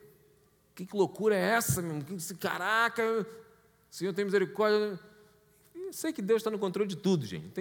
Que, 0.75 0.85
que 0.85 0.95
loucura 0.95 1.35
é 1.35 1.39
essa, 1.39 1.81
meu 1.81 1.91
irmão? 1.91 2.03
Que, 2.03 2.35
caraca, 2.35 3.27
Senhor 3.89 4.13
tem 4.13 4.25
misericórdia. 4.25 4.99
Eu 5.75 5.93
sei 5.93 6.11
que 6.11 6.21
Deus 6.21 6.39
está 6.39 6.49
no 6.49 6.57
controle 6.57 6.89
de 6.89 6.97
tudo, 6.97 7.25
gente. 7.25 7.51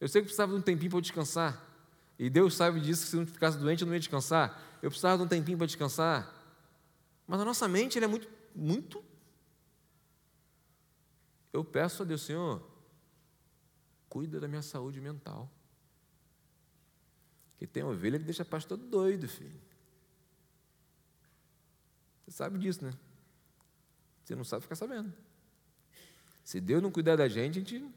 Eu 0.00 0.08
sei 0.08 0.22
que 0.22 0.26
precisava 0.26 0.52
de 0.52 0.58
um 0.58 0.62
tempinho 0.62 0.90
para 0.90 1.00
descansar. 1.00 1.66
E 2.18 2.28
Deus 2.28 2.54
sabe 2.54 2.80
disso, 2.80 3.04
que 3.04 3.10
se 3.10 3.16
não 3.16 3.26
ficasse 3.26 3.58
doente, 3.58 3.82
eu 3.82 3.86
não 3.86 3.94
ia 3.94 4.00
descansar. 4.00 4.60
Eu 4.82 4.90
precisava 4.90 5.18
de 5.18 5.24
um 5.24 5.28
tempinho 5.28 5.58
para 5.58 5.66
descansar. 5.66 6.34
Mas 7.26 7.40
a 7.40 7.44
nossa 7.44 7.68
mente 7.68 7.98
é 7.98 8.06
muito, 8.06 8.28
muito. 8.54 9.04
Eu 11.52 11.64
peço 11.64 12.02
a 12.02 12.06
Deus, 12.06 12.22
Senhor, 12.22 12.62
cuida 14.08 14.40
da 14.40 14.48
minha 14.48 14.62
saúde 14.62 15.00
mental. 15.00 15.50
Que 17.60 17.66
tem 17.66 17.82
ovelha 17.82 18.18
que 18.18 18.24
deixa 18.24 18.42
pastor 18.42 18.78
doido, 18.78 19.28
filho. 19.28 19.60
Você 22.24 22.30
sabe 22.30 22.58
disso, 22.58 22.82
né? 22.82 22.90
Você 24.24 24.34
não 24.34 24.44
sabe 24.44 24.62
ficar 24.62 24.76
sabendo. 24.76 25.12
Se 26.42 26.58
Deus 26.58 26.82
não 26.82 26.90
cuidar 26.90 27.16
da 27.16 27.28
gente, 27.28 27.58
a 27.58 27.60
gente, 27.60 27.76
a 27.76 27.78
gente 27.80 27.94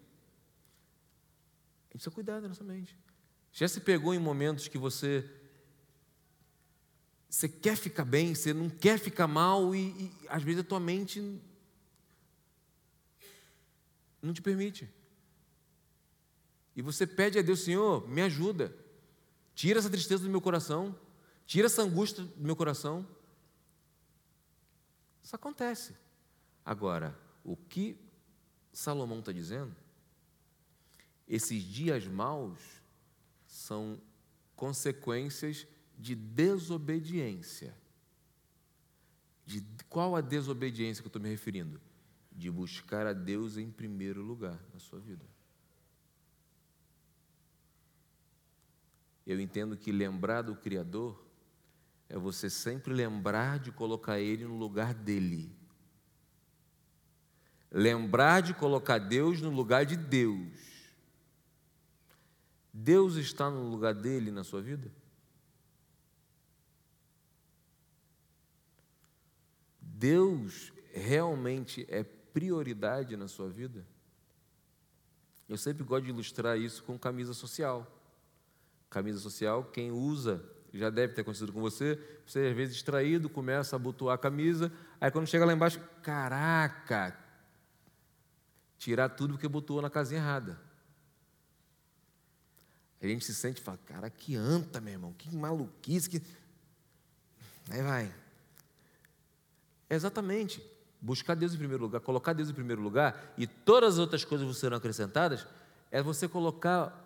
precisa 1.91 2.11
cuidar 2.11 2.41
da 2.41 2.49
nossa 2.49 2.61
mente. 2.61 2.93
Já 3.53 3.65
se 3.69 3.79
pegou 3.79 4.13
em 4.13 4.19
momentos 4.19 4.67
que 4.67 4.77
você 4.77 5.23
você 7.29 7.47
quer 7.47 7.77
ficar 7.77 8.03
bem, 8.03 8.35
você 8.35 8.53
não 8.53 8.69
quer 8.69 8.99
ficar 8.99 9.27
mal 9.27 9.73
e, 9.73 9.79
e 9.79 10.27
às 10.27 10.43
vezes 10.43 10.59
a 10.59 10.63
tua 10.65 10.79
mente 10.81 11.41
não 14.21 14.33
te 14.33 14.41
permite. 14.41 14.89
E 16.75 16.81
você 16.81 17.07
pede 17.07 17.39
a 17.39 17.41
Deus, 17.41 17.61
Senhor, 17.61 18.05
me 18.09 18.21
ajuda. 18.21 18.82
Tira 19.55 19.79
essa 19.79 19.89
tristeza 19.89 20.23
do 20.23 20.29
meu 20.29 20.41
coração. 20.41 20.97
Tira 21.45 21.67
essa 21.67 21.81
angústia 21.81 22.23
do 22.23 22.43
meu 22.43 22.55
coração. 22.55 23.07
Isso 25.21 25.35
acontece. 25.35 25.95
Agora, 26.65 27.17
o 27.43 27.55
que 27.55 27.97
Salomão 28.71 29.19
está 29.19 29.31
dizendo? 29.31 29.75
Esses 31.27 31.63
dias 31.63 32.07
maus 32.07 32.59
são 33.45 34.01
consequências 34.55 35.67
de 35.97 36.15
desobediência. 36.15 37.75
De 39.45 39.63
qual 39.89 40.15
a 40.15 40.21
desobediência 40.21 41.01
que 41.01 41.07
eu 41.07 41.09
estou 41.09 41.21
me 41.21 41.29
referindo? 41.29 41.79
De 42.31 42.49
buscar 42.49 43.05
a 43.05 43.13
Deus 43.13 43.57
em 43.57 43.69
primeiro 43.69 44.21
lugar 44.21 44.59
na 44.73 44.79
sua 44.79 44.99
vida. 44.99 45.25
Eu 49.25 49.39
entendo 49.39 49.77
que 49.77 49.91
lembrar 49.91 50.41
do 50.41 50.55
Criador 50.55 51.23
é 52.09 52.17
você 52.17 52.49
sempre 52.49 52.93
lembrar 52.93 53.59
de 53.59 53.71
colocar 53.71 54.19
Ele 54.19 54.45
no 54.45 54.57
lugar 54.57 54.93
dele. 54.93 55.55
Lembrar 57.71 58.41
de 58.41 58.53
colocar 58.53 58.99
Deus 58.99 59.41
no 59.41 59.49
lugar 59.49 59.85
de 59.85 59.95
Deus. 59.95 60.83
Deus 62.73 63.15
está 63.15 63.49
no 63.49 63.69
lugar 63.69 63.93
dele 63.93 64.29
na 64.29 64.43
sua 64.43 64.61
vida? 64.61 64.91
Deus 69.79 70.73
realmente 70.91 71.85
é 71.87 72.03
prioridade 72.03 73.15
na 73.15 73.27
sua 73.27 73.49
vida? 73.49 73.87
Eu 75.47 75.57
sempre 75.57 75.83
gosto 75.83 76.05
de 76.05 76.09
ilustrar 76.09 76.59
isso 76.59 76.83
com 76.83 76.99
camisa 76.99 77.33
social 77.33 78.02
camisa 78.93 79.19
social, 79.19 79.65
quem 79.65 79.91
usa 79.91 80.43
já 80.73 80.89
deve 80.89 81.13
ter 81.13 81.21
acontecido 81.21 81.51
com 81.51 81.61
você, 81.61 81.99
você 82.25 82.47
às 82.47 82.55
vezes 82.55 82.73
distraído, 82.73 83.29
começa 83.29 83.75
a 83.75 83.77
abotoar 83.77 84.15
a 84.15 84.17
camisa, 84.17 84.71
aí 84.99 85.11
quando 85.11 85.27
chega 85.27 85.45
lá 85.45 85.53
embaixo, 85.53 85.79
caraca, 86.01 87.17
tirar 88.77 89.09
tudo 89.09 89.33
porque 89.33 89.47
botou 89.47 89.81
na 89.81 89.89
casinha 89.89 90.19
errada. 90.19 90.59
A 93.01 93.07
gente 93.07 93.25
se 93.25 93.35
sente 93.35 93.61
e 93.61 93.63
fala, 93.63 93.77
cara, 93.85 94.09
que 94.09 94.35
anta, 94.35 94.79
meu 94.79 94.93
irmão, 94.93 95.13
que 95.13 95.33
maluquice, 95.35 96.09
que... 96.09 96.21
Aí 97.69 97.81
vai. 97.81 98.15
Exatamente, 99.89 100.63
buscar 100.99 101.35
Deus 101.35 101.53
em 101.53 101.57
primeiro 101.57 101.83
lugar, 101.83 102.01
colocar 102.01 102.33
Deus 102.33 102.49
em 102.49 102.53
primeiro 102.53 102.81
lugar, 102.81 103.33
e 103.37 103.45
todas 103.45 103.95
as 103.95 103.99
outras 103.99 104.25
coisas 104.25 104.57
serão 104.57 104.77
acrescentadas, 104.77 105.45
é 105.91 106.01
você 106.01 106.27
colocar 106.27 106.99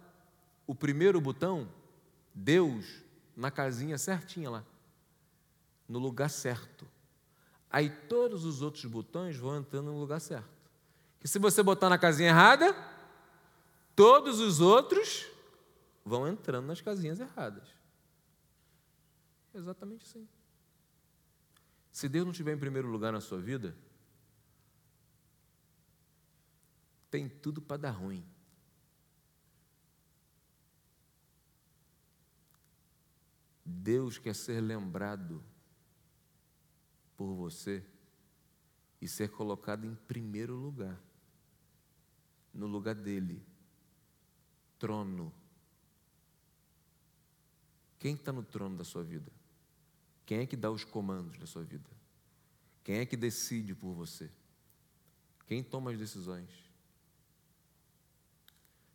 o 0.65 0.73
primeiro 0.73 1.19
botão, 1.19 1.67
Deus, 2.37 3.01
na 3.35 3.49
casinha 3.49 3.97
certinha 3.97 4.49
lá, 4.49 4.63
no 5.89 5.97
lugar 5.97 6.29
certo. 6.29 6.87
Aí 7.69 7.89
todos 7.89 8.45
os 8.45 8.61
outros 8.61 8.85
botões 8.85 9.35
vão 9.35 9.57
entrando 9.57 9.91
no 9.91 9.99
lugar 9.99 10.21
certo. 10.21 10.47
Que 11.19 11.27
se 11.27 11.39
você 11.39 11.63
botar 11.63 11.89
na 11.89 11.97
casinha 11.97 12.29
errada, 12.29 12.75
todos 13.95 14.39
os 14.39 14.61
outros 14.61 15.25
vão 16.05 16.27
entrando 16.27 16.67
nas 16.67 16.79
casinhas 16.79 17.19
erradas. 17.19 17.67
Exatamente 19.53 20.05
assim. 20.05 20.27
Se 21.91 22.07
Deus 22.07 22.23
não 22.23 22.31
estiver 22.31 22.53
em 22.53 22.59
primeiro 22.59 22.87
lugar 22.87 23.11
na 23.11 23.19
sua 23.19 23.39
vida, 23.39 23.75
tem 27.09 27.27
tudo 27.27 27.59
para 27.59 27.77
dar 27.77 27.91
ruim. 27.91 28.23
Deus 33.69 34.17
quer 34.17 34.33
ser 34.33 34.61
lembrado 34.61 35.43
por 37.17 37.35
você 37.35 37.85
e 39.01 39.09
ser 39.09 39.29
colocado 39.29 39.85
em 39.85 39.93
primeiro 39.93 40.55
lugar, 40.55 40.97
no 42.53 42.65
lugar 42.65 42.95
dele, 42.95 43.45
trono. 44.79 45.33
Quem 47.99 48.15
está 48.15 48.31
no 48.31 48.41
trono 48.41 48.77
da 48.77 48.85
sua 48.85 49.03
vida? 49.03 49.29
Quem 50.25 50.39
é 50.39 50.45
que 50.45 50.55
dá 50.55 50.71
os 50.71 50.85
comandos 50.85 51.37
da 51.37 51.45
sua 51.45 51.63
vida? 51.63 51.89
Quem 52.85 52.99
é 52.99 53.05
que 53.05 53.17
decide 53.17 53.75
por 53.75 53.93
você? 53.93 54.31
Quem 55.45 55.61
toma 55.61 55.91
as 55.91 55.97
decisões? 55.97 56.49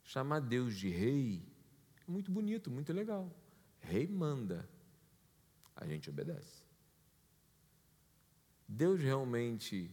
Chamar 0.02 0.40
Deus 0.40 0.78
de 0.78 0.88
rei 0.88 1.46
é 2.08 2.10
muito 2.10 2.32
bonito, 2.32 2.70
muito 2.70 2.90
legal. 2.90 3.30
Rei 3.82 4.06
manda, 4.06 4.68
a 5.76 5.86
gente 5.86 6.08
obedece. 6.08 6.62
Deus 8.66 9.00
realmente 9.00 9.90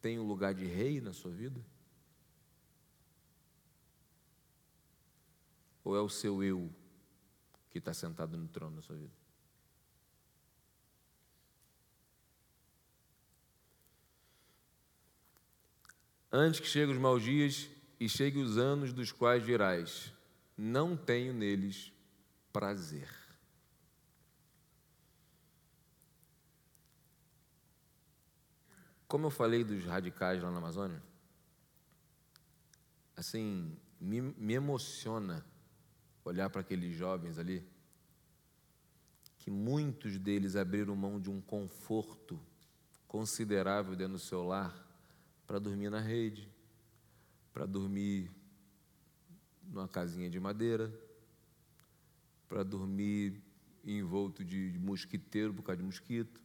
tem 0.00 0.18
um 0.18 0.26
lugar 0.26 0.54
de 0.54 0.64
rei 0.64 1.00
na 1.00 1.12
sua 1.12 1.30
vida? 1.30 1.60
Ou 5.84 5.96
é 5.96 6.00
o 6.00 6.08
seu 6.08 6.42
eu 6.42 6.72
que 7.70 7.78
está 7.78 7.92
sentado 7.92 8.36
no 8.36 8.48
trono 8.48 8.76
da 8.76 8.82
sua 8.82 8.96
vida? 8.96 9.12
Antes 16.30 16.60
que 16.60 16.66
cheguem 16.66 16.94
os 16.94 17.00
maus 17.00 17.22
dias 17.22 17.68
e 17.98 18.08
cheguem 18.08 18.42
os 18.42 18.58
anos 18.58 18.92
dos 18.92 19.10
quais 19.10 19.44
dirás: 19.44 20.12
Não 20.56 20.96
tenho 20.96 21.32
neles 21.32 21.92
prazer. 22.58 23.08
Como 29.06 29.26
eu 29.26 29.30
falei 29.30 29.62
dos 29.62 29.84
radicais 29.84 30.42
lá 30.42 30.50
na 30.50 30.58
Amazônia, 30.58 31.00
assim, 33.16 33.78
me, 34.00 34.20
me 34.20 34.54
emociona 34.54 35.46
olhar 36.24 36.50
para 36.50 36.62
aqueles 36.62 36.96
jovens 36.96 37.38
ali, 37.38 37.64
que 39.38 39.52
muitos 39.52 40.18
deles 40.18 40.56
abriram 40.56 40.96
mão 40.96 41.20
de 41.20 41.30
um 41.30 41.40
conforto 41.40 42.40
considerável 43.06 43.94
dentro 43.94 44.14
do 44.14 44.18
seu 44.18 44.42
lar 44.42 44.74
para 45.46 45.60
dormir 45.60 45.90
na 45.90 46.00
rede, 46.00 46.50
para 47.52 47.66
dormir 47.66 48.28
numa 49.62 49.86
casinha 49.86 50.28
de 50.28 50.40
madeira, 50.40 50.92
para 52.48 52.62
dormir 52.62 53.42
envolto 53.84 54.44
de 54.44 54.78
mosquiteiro 54.78 55.52
por 55.54 55.62
causa 55.62 55.78
de 55.78 55.84
mosquito, 55.84 56.42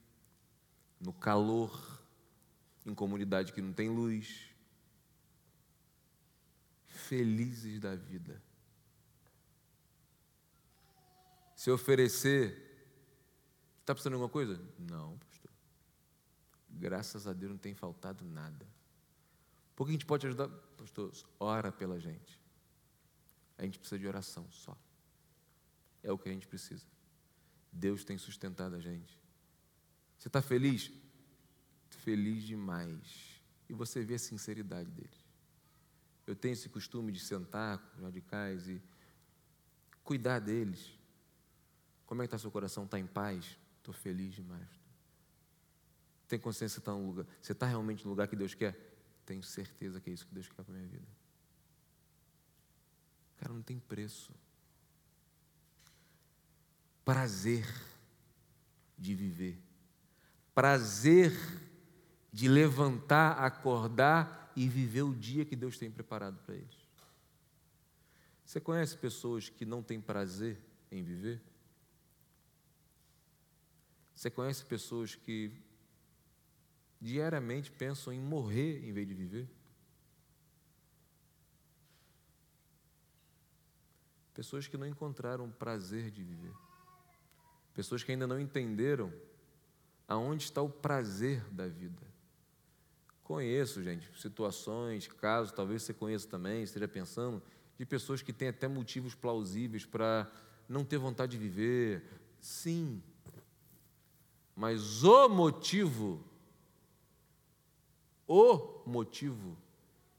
no 0.99 1.13
calor, 1.13 2.01
em 2.85 2.93
comunidade 2.93 3.53
que 3.53 3.61
não 3.61 3.73
tem 3.73 3.89
luz. 3.89 4.49
Felizes 6.85 7.79
da 7.79 7.95
vida. 7.95 8.41
Se 11.55 11.71
oferecer, 11.71 12.51
está 13.79 13.93
precisando 13.93 14.13
de 14.13 14.15
alguma 14.15 14.29
coisa? 14.29 14.61
Não, 14.77 15.17
pastor. 15.17 15.51
Graças 16.69 17.27
a 17.27 17.33
Deus 17.33 17.51
não 17.51 17.57
tem 17.57 17.73
faltado 17.73 18.25
nada. 18.25 18.67
Por 19.75 19.85
que 19.85 19.91
a 19.91 19.93
gente 19.93 20.05
pode 20.05 20.27
ajudar? 20.27 20.49
Pastor, 20.77 21.11
ora 21.39 21.71
pela 21.71 21.99
gente. 21.99 22.39
A 23.57 23.63
gente 23.63 23.79
precisa 23.79 23.99
de 23.99 24.07
oração 24.07 24.49
só. 24.51 24.77
É 26.03 26.11
o 26.11 26.17
que 26.17 26.29
a 26.29 26.31
gente 26.31 26.47
precisa. 26.47 26.85
Deus 27.71 28.03
tem 28.03 28.17
sustentado 28.17 28.75
a 28.75 28.79
gente. 28.79 29.19
Você 30.17 30.27
está 30.27 30.41
feliz? 30.41 30.91
Feliz 31.89 32.43
demais. 32.43 33.41
E 33.67 33.73
você 33.73 34.03
vê 34.03 34.15
a 34.15 34.19
sinceridade 34.19 34.91
deles. 34.91 35.25
Eu 36.27 36.35
tenho 36.35 36.53
esse 36.53 36.69
costume 36.69 37.11
de 37.11 37.19
sentar 37.19 37.79
com 37.79 37.97
os 37.97 38.03
radicais 38.03 38.67
e 38.67 38.81
cuidar 40.03 40.39
deles. 40.39 40.97
Como 42.05 42.21
é 42.21 42.25
que 42.25 42.27
está 42.27 42.37
seu 42.37 42.51
coração? 42.51 42.85
Está 42.85 42.99
em 42.99 43.07
paz? 43.07 43.57
Estou 43.77 43.93
feliz 43.93 44.35
demais. 44.35 44.69
Tem 46.27 46.39
consciência 46.39 46.75
que 46.75 46.81
está 46.81 46.93
no 46.93 47.05
lugar. 47.05 47.25
Você 47.41 47.51
está 47.51 47.65
realmente 47.65 48.03
no 48.03 48.11
lugar 48.11 48.27
que 48.27 48.35
Deus 48.35 48.53
quer? 48.53 48.77
Tenho 49.25 49.43
certeza 49.43 49.99
que 49.99 50.09
é 50.09 50.13
isso 50.13 50.25
que 50.27 50.33
Deus 50.33 50.47
quer 50.47 50.63
para 50.63 50.73
minha 50.73 50.87
vida. 50.87 51.07
Cara, 53.37 53.53
não 53.53 53.61
tem 53.61 53.79
preço. 53.79 54.33
Prazer 57.03 57.65
de 58.97 59.13
viver. 59.13 59.57
Prazer 60.53 61.31
de 62.31 62.47
levantar, 62.47 63.43
acordar 63.43 64.51
e 64.55 64.67
viver 64.67 65.03
o 65.03 65.13
dia 65.15 65.45
que 65.45 65.55
Deus 65.55 65.77
tem 65.77 65.91
preparado 65.91 66.37
para 66.45 66.55
eles. 66.55 66.87
Você 68.45 68.59
conhece 68.59 68.97
pessoas 68.97 69.49
que 69.49 69.65
não 69.65 69.81
têm 69.81 69.99
prazer 69.99 70.59
em 70.91 71.03
viver? 71.03 71.41
Você 74.15 74.29
conhece 74.29 74.63
pessoas 74.63 75.15
que 75.15 75.51
diariamente 77.01 77.71
pensam 77.71 78.13
em 78.13 78.21
morrer 78.21 78.87
em 78.87 78.93
vez 78.93 79.07
de 79.07 79.13
viver? 79.13 79.49
Pessoas 84.33 84.67
que 84.67 84.77
não 84.77 84.87
encontraram 84.87 85.51
prazer 85.51 86.09
de 86.09 86.23
viver. 86.23 86.53
Pessoas 87.73 88.03
que 88.03 88.11
ainda 88.11 88.27
não 88.27 88.39
entenderam 88.39 89.11
aonde 90.07 90.43
está 90.43 90.61
o 90.61 90.69
prazer 90.69 91.43
da 91.51 91.67
vida. 91.67 92.01
Conheço, 93.23 93.81
gente, 93.81 94.09
situações, 94.19 95.07
casos, 95.07 95.51
talvez 95.51 95.83
você 95.83 95.93
conheça 95.93 96.27
também, 96.27 96.63
esteja 96.63 96.87
pensando, 96.87 97.41
de 97.77 97.85
pessoas 97.85 98.21
que 98.21 98.33
têm 98.33 98.49
até 98.49 98.67
motivos 98.67 99.15
plausíveis 99.15 99.85
para 99.85 100.31
não 100.67 100.83
ter 100.83 100.97
vontade 100.97 101.31
de 101.31 101.37
viver. 101.37 102.03
Sim. 102.39 103.01
Mas 104.55 105.03
o 105.03 105.29
motivo, 105.29 106.23
o 108.27 108.83
motivo 108.85 109.57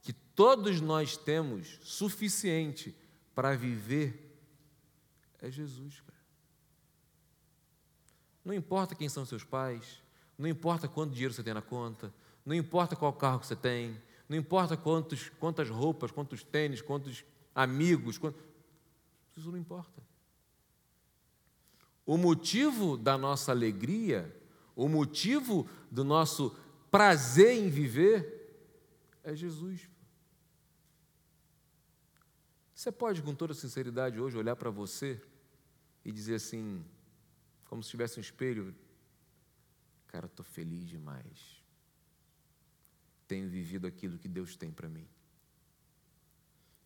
que 0.00 0.12
todos 0.12 0.80
nós 0.80 1.16
temos 1.16 1.78
suficiente 1.82 2.94
para 3.34 3.54
viver 3.54 4.36
é 5.40 5.50
Jesus, 5.50 6.00
cara. 6.00 6.13
Não 8.44 8.52
importa 8.52 8.94
quem 8.94 9.08
são 9.08 9.24
seus 9.24 9.42
pais, 9.42 10.02
não 10.36 10.48
importa 10.48 10.86
quanto 10.86 11.12
dinheiro 11.12 11.32
você 11.32 11.42
tem 11.42 11.54
na 11.54 11.62
conta, 11.62 12.12
não 12.44 12.54
importa 12.54 12.94
qual 12.94 13.12
carro 13.12 13.42
você 13.42 13.56
tem, 13.56 13.96
não 14.28 14.36
importa 14.36 14.76
quantos, 14.76 15.30
quantas 15.40 15.68
roupas, 15.70 16.10
quantos 16.10 16.42
tênis, 16.42 16.82
quantos 16.82 17.24
amigos, 17.54 18.20
isso 19.36 19.50
não 19.50 19.58
importa. 19.58 20.02
O 22.06 22.18
motivo 22.18 22.96
da 22.96 23.16
nossa 23.16 23.50
alegria, 23.50 24.34
o 24.76 24.88
motivo 24.88 25.68
do 25.90 26.04
nosso 26.04 26.54
prazer 26.90 27.56
em 27.56 27.70
viver 27.70 28.34
é 29.22 29.34
Jesus. 29.34 29.88
Você 32.74 32.92
pode, 32.92 33.22
com 33.22 33.34
toda 33.34 33.54
sinceridade, 33.54 34.20
hoje 34.20 34.36
olhar 34.36 34.56
para 34.56 34.68
você 34.68 35.20
e 36.04 36.12
dizer 36.12 36.34
assim, 36.34 36.84
como 37.74 37.82
se 37.82 37.90
tivesse 37.90 38.20
um 38.20 38.20
espelho: 38.20 38.72
Cara, 40.06 40.26
estou 40.26 40.44
feliz 40.44 40.88
demais. 40.88 41.60
Tenho 43.26 43.48
vivido 43.48 43.84
aquilo 43.84 44.16
que 44.16 44.28
Deus 44.28 44.54
tem 44.54 44.70
para 44.70 44.88
mim. 44.88 45.08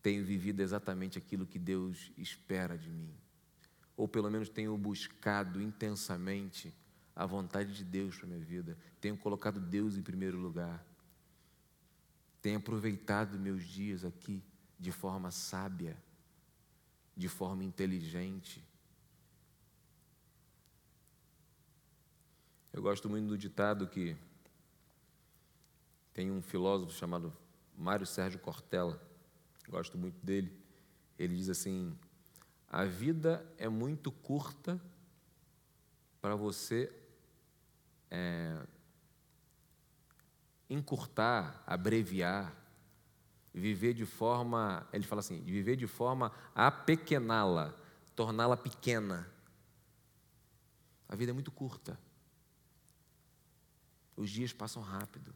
Tenho 0.01 0.25
vivido 0.25 0.61
exatamente 0.61 1.15
aquilo 1.15 1.45
que 1.45 1.59
Deus 1.59 2.11
espera 2.17 2.75
de 2.75 2.89
mim. 2.89 3.13
Ou 3.95 4.07
pelo 4.07 4.31
menos 4.31 4.49
tenho 4.49 4.75
buscado 4.79 5.61
intensamente 5.61 6.73
a 7.15 7.23
vontade 7.23 7.71
de 7.75 7.83
Deus 7.83 8.17
para 8.17 8.25
minha 8.25 8.39
vida. 8.39 8.75
Tenho 8.99 9.15
colocado 9.15 9.59
Deus 9.59 9.95
em 9.95 10.01
primeiro 10.01 10.39
lugar. 10.39 10.83
Tenho 12.41 12.57
aproveitado 12.57 13.37
meus 13.37 13.63
dias 13.63 14.03
aqui 14.03 14.41
de 14.79 14.91
forma 14.91 15.29
sábia, 15.29 15.95
de 17.15 17.27
forma 17.27 17.63
inteligente. 17.63 18.67
Eu 22.71 22.81
gosto 22.81 23.09
muito 23.09 23.27
do 23.27 23.37
ditado 23.37 23.87
que 23.87 24.15
tem 26.13 26.31
um 26.31 26.41
filósofo 26.41 26.93
chamado 26.93 27.33
Mário 27.75 28.05
Sérgio 28.05 28.39
Cortella, 28.39 29.01
gosto 29.67 29.97
muito 29.97 30.23
dele. 30.23 30.55
Ele 31.17 31.35
diz 31.35 31.49
assim: 31.49 31.97
a 32.67 32.85
vida 32.85 33.45
é 33.57 33.67
muito 33.67 34.11
curta 34.11 34.79
para 36.21 36.35
você 36.35 36.93
é, 38.11 38.61
encurtar, 40.69 41.63
abreviar, 41.65 42.55
viver 43.53 43.93
de 43.93 44.05
forma, 44.05 44.87
ele 44.93 45.05
fala 45.05 45.21
assim, 45.21 45.41
viver 45.41 45.75
de 45.75 45.87
forma 45.87 46.31
a 46.53 46.69
pequená-la, 46.69 47.73
torná-la 48.15 48.55
pequena. 48.55 49.27
A 51.07 51.15
vida 51.15 51.31
é 51.31 51.33
muito 51.33 51.51
curta. 51.51 51.99
Os 54.19 54.29
dias 54.29 54.51
passam 54.51 54.83
rápido. 54.83 55.33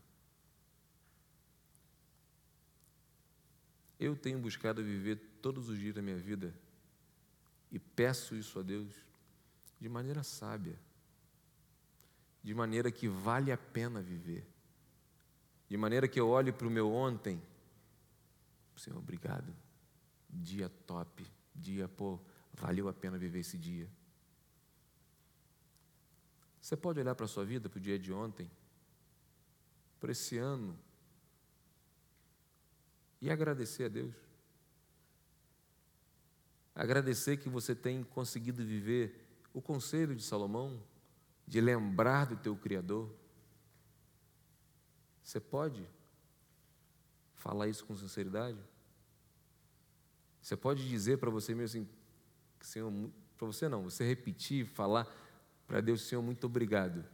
Eu 3.97 4.13
tenho 4.13 4.37
buscado 4.37 4.83
viver 4.83 5.15
todos 5.41 5.69
os 5.69 5.79
dias 5.79 5.95
da 5.95 6.01
minha 6.01 6.17
vida 6.17 6.53
e 7.71 7.79
peço 7.79 8.35
isso 8.35 8.59
a 8.59 8.61
Deus 8.61 8.93
de 9.79 9.87
maneira 9.87 10.21
sábia, 10.21 10.77
de 12.43 12.53
maneira 12.53 12.91
que 12.91 13.07
vale 13.07 13.53
a 13.53 13.57
pena 13.57 14.01
viver, 14.01 14.45
de 15.69 15.77
maneira 15.77 16.05
que 16.05 16.19
eu 16.19 16.27
olhe 16.27 16.51
para 16.51 16.67
o 16.67 16.69
meu 16.69 16.91
ontem, 16.91 17.41
Senhor, 18.75 18.97
obrigado, 18.97 19.55
dia 20.29 20.67
top, 20.85 21.25
dia, 21.55 21.87
pô, 21.87 22.19
valeu 22.51 22.89
a 22.89 22.93
pena 22.93 23.17
viver 23.17 23.39
esse 23.39 23.57
dia. 23.57 23.89
Você 26.61 26.75
pode 26.75 26.99
olhar 26.99 27.15
para 27.15 27.23
a 27.23 27.29
sua 27.29 27.45
vida, 27.45 27.69
para 27.69 27.77
o 27.77 27.81
dia 27.81 27.97
de 27.97 28.11
ontem, 28.11 28.51
para 30.03 30.11
esse 30.11 30.37
ano, 30.37 30.77
e 33.21 33.31
agradecer 33.31 33.85
a 33.85 33.87
Deus. 33.87 34.13
Agradecer 36.75 37.37
que 37.37 37.47
você 37.47 37.73
tem 37.73 38.03
conseguido 38.03 38.65
viver 38.65 39.25
o 39.53 39.61
conselho 39.61 40.13
de 40.13 40.21
Salomão, 40.21 40.83
de 41.47 41.61
lembrar 41.61 42.25
do 42.25 42.35
teu 42.35 42.53
Criador. 42.53 43.15
Você 45.23 45.39
pode 45.39 45.87
falar 47.35 47.69
isso 47.69 47.85
com 47.85 47.95
sinceridade? 47.95 48.59
Você 50.41 50.57
pode 50.57 50.85
dizer 50.85 51.17
para 51.17 51.29
você 51.29 51.55
mesmo 51.55 51.83
assim, 51.83 51.89
Senhor, 52.59 52.91
para 53.37 53.47
você 53.47 53.69
não, 53.69 53.83
você 53.83 54.05
repetir, 54.05 54.65
falar 54.65 55.07
para 55.65 55.79
Deus, 55.79 56.01
Senhor, 56.01 56.21
muito 56.21 56.45
obrigado, 56.45 57.05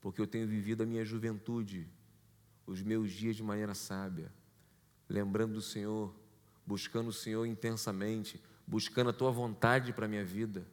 porque 0.00 0.20
eu 0.20 0.26
tenho 0.26 0.48
vivido 0.48 0.82
a 0.82 0.86
minha 0.86 1.04
juventude, 1.04 1.88
os 2.68 2.82
meus 2.82 3.10
dias 3.10 3.34
de 3.34 3.42
maneira 3.42 3.74
sábia, 3.74 4.30
lembrando 5.08 5.54
do 5.54 5.62
Senhor, 5.62 6.14
buscando 6.66 7.08
o 7.08 7.12
Senhor 7.12 7.46
intensamente, 7.46 8.40
buscando 8.66 9.08
a 9.08 9.12
tua 9.12 9.30
vontade 9.30 9.90
para 9.90 10.04
a 10.04 10.08
minha 10.08 10.24
vida. 10.24 10.66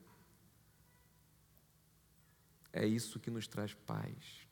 É 2.73 2.86
isso 2.86 3.17
que 3.17 3.31
nos 3.31 3.47
traz 3.47 3.73
paz. 3.73 4.45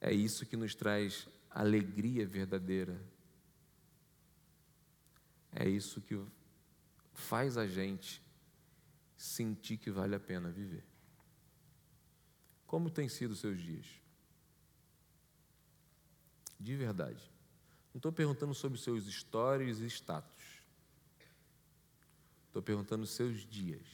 É 0.00 0.10
isso 0.10 0.46
que 0.46 0.56
nos 0.56 0.74
traz 0.74 1.28
alegria 1.50 2.26
verdadeira. 2.26 2.98
É 5.52 5.68
isso 5.68 6.00
que 6.00 6.18
faz 7.12 7.58
a 7.58 7.66
gente 7.66 8.22
sentir 9.18 9.76
que 9.76 9.90
vale 9.90 10.14
a 10.14 10.20
pena 10.20 10.50
viver. 10.50 10.84
Como 12.66 12.88
têm 12.88 13.08
sido 13.08 13.32
os 13.32 13.40
seus 13.40 13.60
dias? 13.60 14.07
De 16.58 16.74
verdade. 16.74 17.22
Não 17.92 17.98
estou 17.98 18.12
perguntando 18.12 18.54
sobre 18.54 18.78
seus 18.78 19.06
stories 19.06 19.78
e 19.78 19.86
status. 19.86 20.62
Estou 22.46 22.62
perguntando 22.62 23.06
seus 23.06 23.46
dias. 23.46 23.86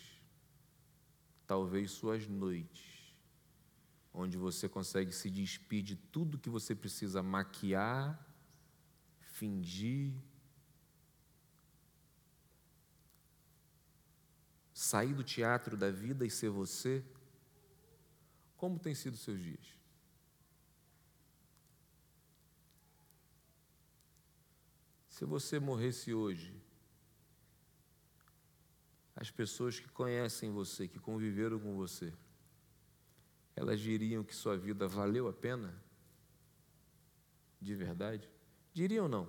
Talvez 1.46 1.90
suas 1.90 2.26
noites. 2.26 3.14
Onde 4.12 4.36
você 4.36 4.68
consegue 4.68 5.12
se 5.12 5.28
despir 5.28 5.82
de 5.82 5.96
tudo 5.96 6.38
que 6.38 6.48
você 6.48 6.74
precisa 6.74 7.22
maquiar, 7.22 8.18
fingir, 9.20 10.14
sair 14.72 15.14
do 15.14 15.24
teatro 15.24 15.76
da 15.76 15.90
vida 15.90 16.24
e 16.24 16.30
ser 16.30 16.48
você? 16.48 17.04
Como 18.56 18.78
têm 18.78 18.94
sido 18.94 19.16
seus 19.16 19.42
dias? 19.42 19.83
Se 25.14 25.24
você 25.24 25.60
morresse 25.60 26.12
hoje, 26.12 26.52
as 29.14 29.30
pessoas 29.30 29.78
que 29.78 29.88
conhecem 29.88 30.50
você, 30.50 30.88
que 30.88 30.98
conviveram 30.98 31.60
com 31.60 31.76
você, 31.76 32.12
elas 33.54 33.78
diriam 33.78 34.24
que 34.24 34.34
sua 34.34 34.56
vida 34.56 34.88
valeu 34.88 35.28
a 35.28 35.32
pena? 35.32 35.72
De 37.60 37.76
verdade? 37.76 38.28
Diriam 38.72 39.06
não. 39.06 39.28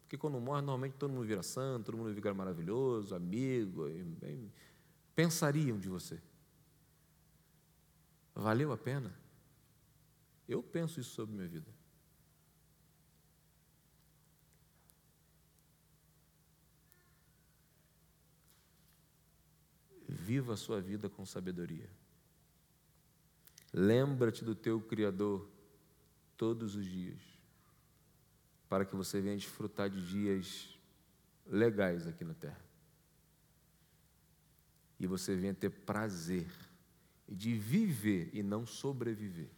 Porque 0.00 0.16
quando 0.16 0.40
morre, 0.40 0.62
normalmente 0.62 0.94
todo 0.94 1.12
mundo 1.12 1.26
vira 1.26 1.42
santo, 1.42 1.84
todo 1.84 1.98
mundo 1.98 2.14
fica 2.14 2.32
maravilhoso, 2.32 3.14
amigo. 3.14 3.84
Pensariam 5.14 5.78
de 5.78 5.90
você. 5.90 6.18
Valeu 8.34 8.72
a 8.72 8.78
pena? 8.78 9.14
Eu 10.48 10.62
penso 10.62 10.98
isso 10.98 11.10
sobre 11.10 11.34
minha 11.34 11.46
vida. 11.46 11.70
Viva 20.26 20.54
a 20.54 20.56
sua 20.56 20.80
vida 20.80 21.08
com 21.08 21.24
sabedoria. 21.24 21.88
Lembra-te 23.72 24.44
do 24.44 24.56
teu 24.56 24.80
Criador 24.80 25.48
todos 26.36 26.74
os 26.74 26.84
dias, 26.84 27.20
para 28.68 28.84
que 28.84 28.96
você 28.96 29.20
venha 29.20 29.36
desfrutar 29.36 29.88
de 29.88 30.04
dias 30.04 30.76
legais 31.46 32.08
aqui 32.08 32.24
na 32.24 32.34
terra. 32.34 32.60
E 34.98 35.06
você 35.06 35.36
venha 35.36 35.54
ter 35.54 35.70
prazer 35.70 36.50
de 37.28 37.56
viver 37.56 38.28
e 38.32 38.42
não 38.42 38.66
sobreviver. 38.66 39.50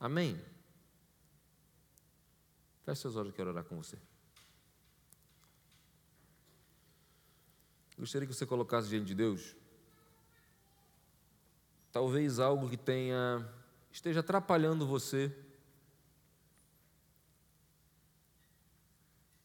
Amém? 0.00 0.40
Feche 2.82 3.02
seus 3.02 3.14
olhos, 3.14 3.28
eu 3.28 3.36
quero 3.36 3.50
orar 3.50 3.64
com 3.64 3.76
você. 3.76 3.98
Gostaria 7.98 8.28
que 8.28 8.34
você 8.34 8.46
colocasse 8.46 8.88
diante 8.88 9.06
de 9.06 9.14
Deus. 9.14 9.56
Talvez 11.90 12.38
algo 12.38 12.70
que 12.70 12.76
tenha 12.76 13.44
esteja 13.90 14.20
atrapalhando 14.20 14.86
você. 14.86 15.36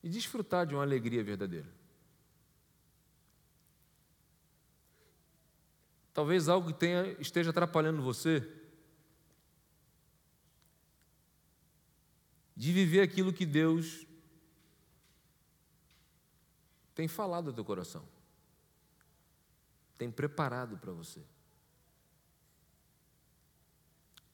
E 0.04 0.10
desfrutar 0.10 0.68
de 0.68 0.76
uma 0.76 0.84
alegria 0.84 1.24
verdadeira. 1.24 1.68
Talvez 6.14 6.48
algo 6.48 6.68
que 6.72 6.78
tenha, 6.78 7.08
esteja 7.20 7.50
atrapalhando 7.50 8.04
você. 8.04 8.48
De 12.56 12.72
viver 12.72 13.02
aquilo 13.02 13.34
que 13.34 13.48
Deus 13.48 14.06
tem 16.94 17.08
falado 17.08 17.48
ao 17.48 17.54
teu 17.54 17.66
coração 17.66 18.13
tem 19.98 20.12
preparado 20.12 20.78
para 20.78 20.92
você. 20.92 21.22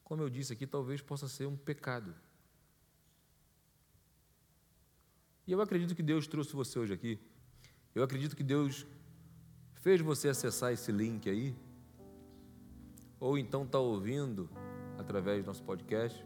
Como 0.03 0.23
eu 0.23 0.29
disse 0.29 0.53
aqui, 0.53 0.65
talvez 0.65 1.01
possa 1.01 1.27
ser 1.27 1.45
um 1.45 1.55
pecado. 1.55 2.15
E 5.45 5.51
eu 5.51 5.61
acredito 5.61 5.95
que 5.95 6.03
Deus 6.03 6.27
trouxe 6.27 6.53
você 6.53 6.79
hoje 6.79 6.93
aqui. 6.93 7.19
Eu 7.93 8.03
acredito 8.03 8.35
que 8.35 8.43
Deus 8.43 8.85
fez 9.75 10.01
você 10.01 10.29
acessar 10.29 10.73
esse 10.73 10.91
link 10.91 11.29
aí. 11.29 11.55
Ou 13.19 13.37
então 13.37 13.63
está 13.63 13.79
ouvindo 13.79 14.49
através 14.97 15.43
do 15.43 15.47
nosso 15.47 15.63
podcast. 15.63 16.25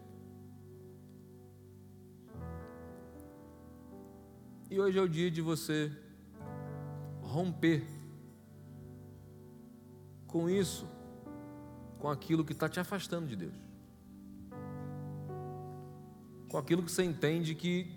E 4.69 4.79
hoje 4.79 4.97
é 4.97 5.01
o 5.01 5.07
dia 5.07 5.29
de 5.29 5.41
você 5.41 5.91
romper 7.21 7.85
com 10.33 10.49
isso, 10.49 10.87
com 11.99 12.09
aquilo 12.09 12.43
que 12.43 12.53
está 12.53 12.67
te 12.67 12.79
afastando 12.79 13.27
de 13.27 13.35
Deus, 13.35 13.53
com 16.49 16.57
aquilo 16.57 16.81
que 16.81 16.91
você 16.91 17.03
entende 17.03 17.53
que 17.53 17.95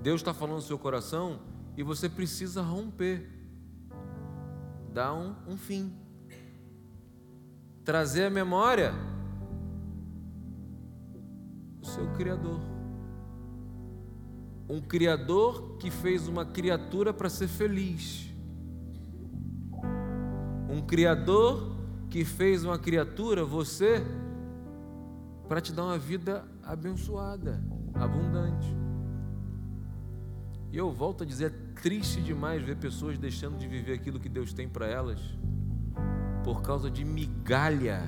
Deus 0.00 0.20
está 0.20 0.32
falando 0.32 0.58
no 0.58 0.62
seu 0.62 0.78
coração 0.78 1.40
e 1.76 1.82
você 1.82 2.08
precisa 2.08 2.62
romper, 2.62 3.28
dar 4.94 5.12
um, 5.12 5.34
um 5.48 5.56
fim, 5.56 5.92
trazer 7.84 8.26
à 8.26 8.30
memória 8.30 8.94
o 11.82 11.86
seu 11.86 12.08
Criador. 12.12 12.60
Um 14.68 14.80
Criador 14.80 15.76
que 15.78 15.90
fez 15.90 16.28
uma 16.28 16.46
criatura 16.46 17.12
para 17.12 17.28
ser 17.28 17.48
feliz 17.48 18.28
um 20.78 20.86
Criador 20.86 21.76
que 22.08 22.24
fez 22.24 22.64
uma 22.64 22.78
criatura, 22.78 23.44
você, 23.44 24.02
para 25.48 25.60
te 25.60 25.72
dar 25.72 25.84
uma 25.84 25.98
vida 25.98 26.44
abençoada, 26.62 27.62
abundante. 27.94 28.68
E 30.72 30.78
eu 30.78 30.90
volto 30.92 31.24
a 31.24 31.26
dizer, 31.26 31.52
é 31.52 31.80
triste 31.80 32.22
demais 32.22 32.62
ver 32.62 32.76
pessoas 32.76 33.18
deixando 33.18 33.58
de 33.58 33.66
viver 33.66 33.94
aquilo 33.94 34.20
que 34.20 34.28
Deus 34.28 34.52
tem 34.52 34.68
para 34.68 34.86
elas, 34.86 35.20
por 36.44 36.62
causa 36.62 36.90
de 36.90 37.04
migalha, 37.04 38.02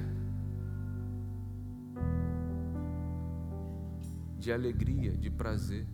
de 4.38 4.52
alegria, 4.52 5.16
de 5.16 5.28
prazer, 5.28 5.86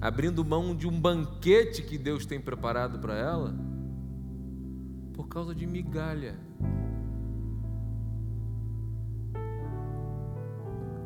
abrindo 0.00 0.44
mão 0.44 0.74
de 0.74 0.88
um 0.88 0.98
banquete 0.98 1.82
que 1.82 1.98
Deus 1.98 2.24
tem 2.26 2.40
preparado 2.40 2.98
para 2.98 3.14
ela 3.14 3.73
por 5.14 5.28
causa 5.28 5.54
de 5.54 5.66
migalha. 5.66 6.36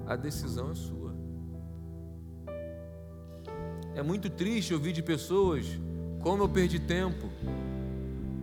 A 0.06 0.16
decisão 0.16 0.70
é 0.70 0.74
sua. 0.74 1.14
É 3.94 4.02
muito 4.02 4.30
triste 4.30 4.72
ouvir 4.72 4.92
de 4.92 5.02
pessoas 5.02 5.66
como 6.20 6.42
eu 6.42 6.48
perdi 6.48 6.78
tempo, 6.78 7.28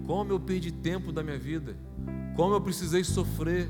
como 0.05 0.31
eu 0.31 0.39
perdi 0.39 0.71
tempo 0.71 1.11
da 1.11 1.23
minha 1.23 1.37
vida, 1.37 1.75
como 2.35 2.53
eu 2.53 2.61
precisei 2.61 3.03
sofrer, 3.03 3.69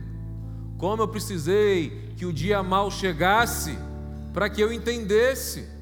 como 0.78 1.02
eu 1.02 1.08
precisei 1.08 2.12
que 2.18 2.26
o 2.26 2.34
dia 2.34 2.62
mal 2.62 2.92
chegasse 2.92 3.78
para 4.34 4.50
que 4.50 4.62
eu 4.62 4.74
entendesse. 4.74 5.75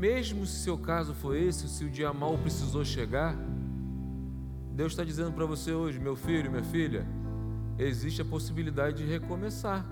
Mesmo 0.00 0.46
se 0.46 0.60
seu 0.60 0.78
caso 0.78 1.12
foi 1.12 1.44
esse, 1.44 1.68
se 1.68 1.84
o 1.84 1.90
dia 1.90 2.10
mal 2.10 2.38
precisou 2.38 2.82
chegar, 2.82 3.36
Deus 4.72 4.92
está 4.92 5.04
dizendo 5.04 5.30
para 5.30 5.44
você 5.44 5.72
hoje, 5.72 5.98
meu 5.98 6.16
filho, 6.16 6.50
minha 6.50 6.64
filha, 6.64 7.06
existe 7.78 8.22
a 8.22 8.24
possibilidade 8.24 9.04
de 9.04 9.04
recomeçar. 9.04 9.84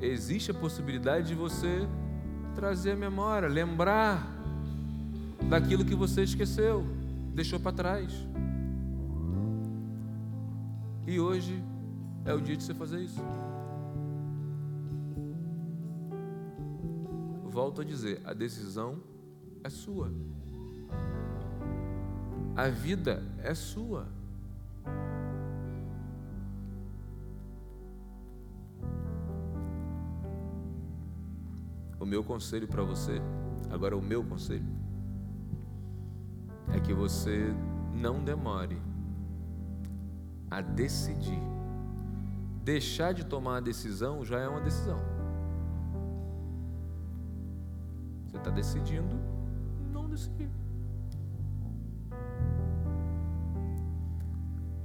Existe 0.00 0.50
a 0.50 0.54
possibilidade 0.54 1.28
de 1.28 1.36
você 1.36 1.86
trazer 2.56 2.92
a 2.92 2.96
memória, 2.96 3.48
lembrar 3.48 4.26
daquilo 5.48 5.84
que 5.84 5.94
você 5.94 6.24
esqueceu, 6.24 6.84
deixou 7.32 7.60
para 7.60 7.70
trás. 7.70 8.12
E 11.06 11.20
hoje 11.20 11.62
é 12.24 12.34
o 12.34 12.40
dia 12.40 12.56
de 12.56 12.64
você 12.64 12.74
fazer 12.74 13.02
isso. 13.02 13.22
Volto 17.56 17.80
a 17.80 17.84
dizer, 17.84 18.20
a 18.22 18.34
decisão 18.34 19.00
é 19.64 19.70
sua. 19.70 20.12
A 22.54 22.68
vida 22.68 23.22
é 23.42 23.54
sua. 23.54 24.06
O 31.98 32.04
meu 32.04 32.22
conselho 32.22 32.68
para 32.68 32.82
você, 32.82 33.22
agora 33.70 33.96
o 33.96 34.02
meu 34.02 34.22
conselho, 34.22 34.68
é 36.74 36.78
que 36.78 36.92
você 36.92 37.54
não 37.94 38.22
demore 38.22 38.76
a 40.50 40.60
decidir. 40.60 41.40
Deixar 42.62 43.14
de 43.14 43.24
tomar 43.24 43.56
a 43.56 43.60
decisão 43.60 44.22
já 44.26 44.40
é 44.40 44.46
uma 44.46 44.60
decisão. 44.60 45.15
Decidindo 48.56 49.14
não 49.92 50.08
decidir. 50.08 50.50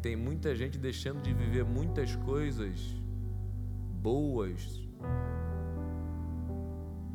Tem 0.02 0.16
muita 0.16 0.54
gente 0.54 0.78
deixando 0.78 1.22
de 1.22 1.34
viver 1.34 1.64
muitas 1.64 2.16
coisas 2.18 2.80
boas 4.02 4.80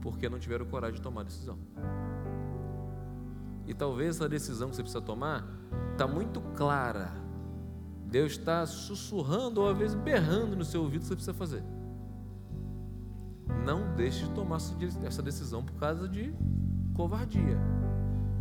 porque 0.00 0.28
não 0.28 0.38
tiveram 0.38 0.64
coragem 0.66 0.96
de 0.96 1.02
tomar 1.02 1.22
a 1.22 1.24
decisão. 1.24 1.58
E 3.66 3.74
talvez 3.74 4.22
a 4.22 4.28
decisão 4.28 4.70
que 4.70 4.76
você 4.76 4.82
precisa 4.82 5.02
tomar 5.02 5.44
está 5.92 6.06
muito 6.06 6.40
clara. 6.54 7.12
Deus 8.06 8.32
está 8.32 8.64
sussurrando 8.64 9.60
ou 9.60 9.68
às 9.68 9.76
vezes 9.76 9.96
berrando 9.96 10.54
no 10.54 10.64
seu 10.64 10.80
ouvido 10.82 11.00
o 11.00 11.02
que 11.02 11.08
você 11.08 11.14
precisa 11.16 11.34
fazer. 11.34 11.75
Não 13.66 13.96
deixe 13.96 14.24
de 14.24 14.30
tomar 14.30 14.58
essa 15.04 15.20
decisão 15.20 15.64
por 15.64 15.74
causa 15.74 16.08
de 16.08 16.32
covardia. 16.94 17.58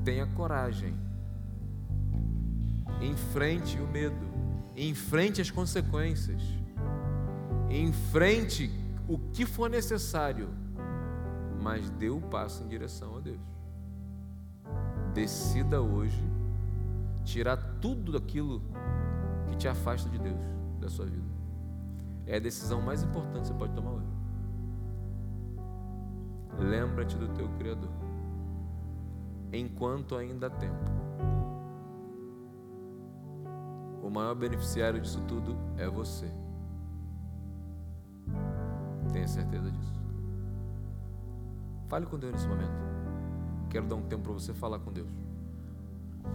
Tenha 0.03 0.27
coragem. 0.27 0.95
Enfrente 3.01 3.79
o 3.79 3.87
medo. 3.87 4.23
Enfrente 4.77 5.41
as 5.41 5.49
consequências. 5.49 6.39
Enfrente 7.71 8.69
o 9.07 9.17
que 9.17 9.47
for 9.47 9.67
necessário. 9.67 10.47
Mas 11.59 11.89
dê 11.89 12.11
o 12.11 12.21
passo 12.21 12.63
em 12.63 12.67
direção 12.67 13.17
a 13.17 13.19
Deus. 13.19 13.41
Decida 15.15 15.81
hoje 15.81 16.23
tirar 17.23 17.57
tudo 17.81 18.11
daquilo 18.11 18.61
que 19.47 19.55
te 19.57 19.67
afasta 19.67 20.07
de 20.07 20.19
Deus, 20.19 20.39
da 20.79 20.87
sua 20.87 21.07
vida. 21.07 21.25
É 22.27 22.35
a 22.35 22.39
decisão 22.39 22.79
mais 22.79 23.01
importante 23.01 23.41
que 23.41 23.47
você 23.47 23.53
pode 23.55 23.73
tomar 23.73 23.91
hoje. 23.93 24.14
Lembra-te 26.59 27.17
do 27.17 27.27
teu 27.29 27.49
Criador, 27.49 27.89
enquanto 29.51 30.15
ainda 30.15 30.47
há 30.47 30.49
tempo. 30.49 30.91
O 34.01 34.09
maior 34.09 34.35
beneficiário 34.35 35.01
disso 35.01 35.21
tudo 35.27 35.57
é 35.77 35.87
você. 35.87 36.31
Tenha 39.11 39.27
certeza 39.27 39.71
disso. 39.71 39.93
Fale 41.87 42.05
com 42.05 42.17
Deus 42.17 42.33
nesse 42.33 42.47
momento. 42.47 42.85
Quero 43.69 43.87
dar 43.87 43.95
um 43.95 44.03
tempo 44.03 44.23
para 44.23 44.33
você 44.33 44.53
falar 44.53 44.79
com 44.79 44.91
Deus. 44.91 45.24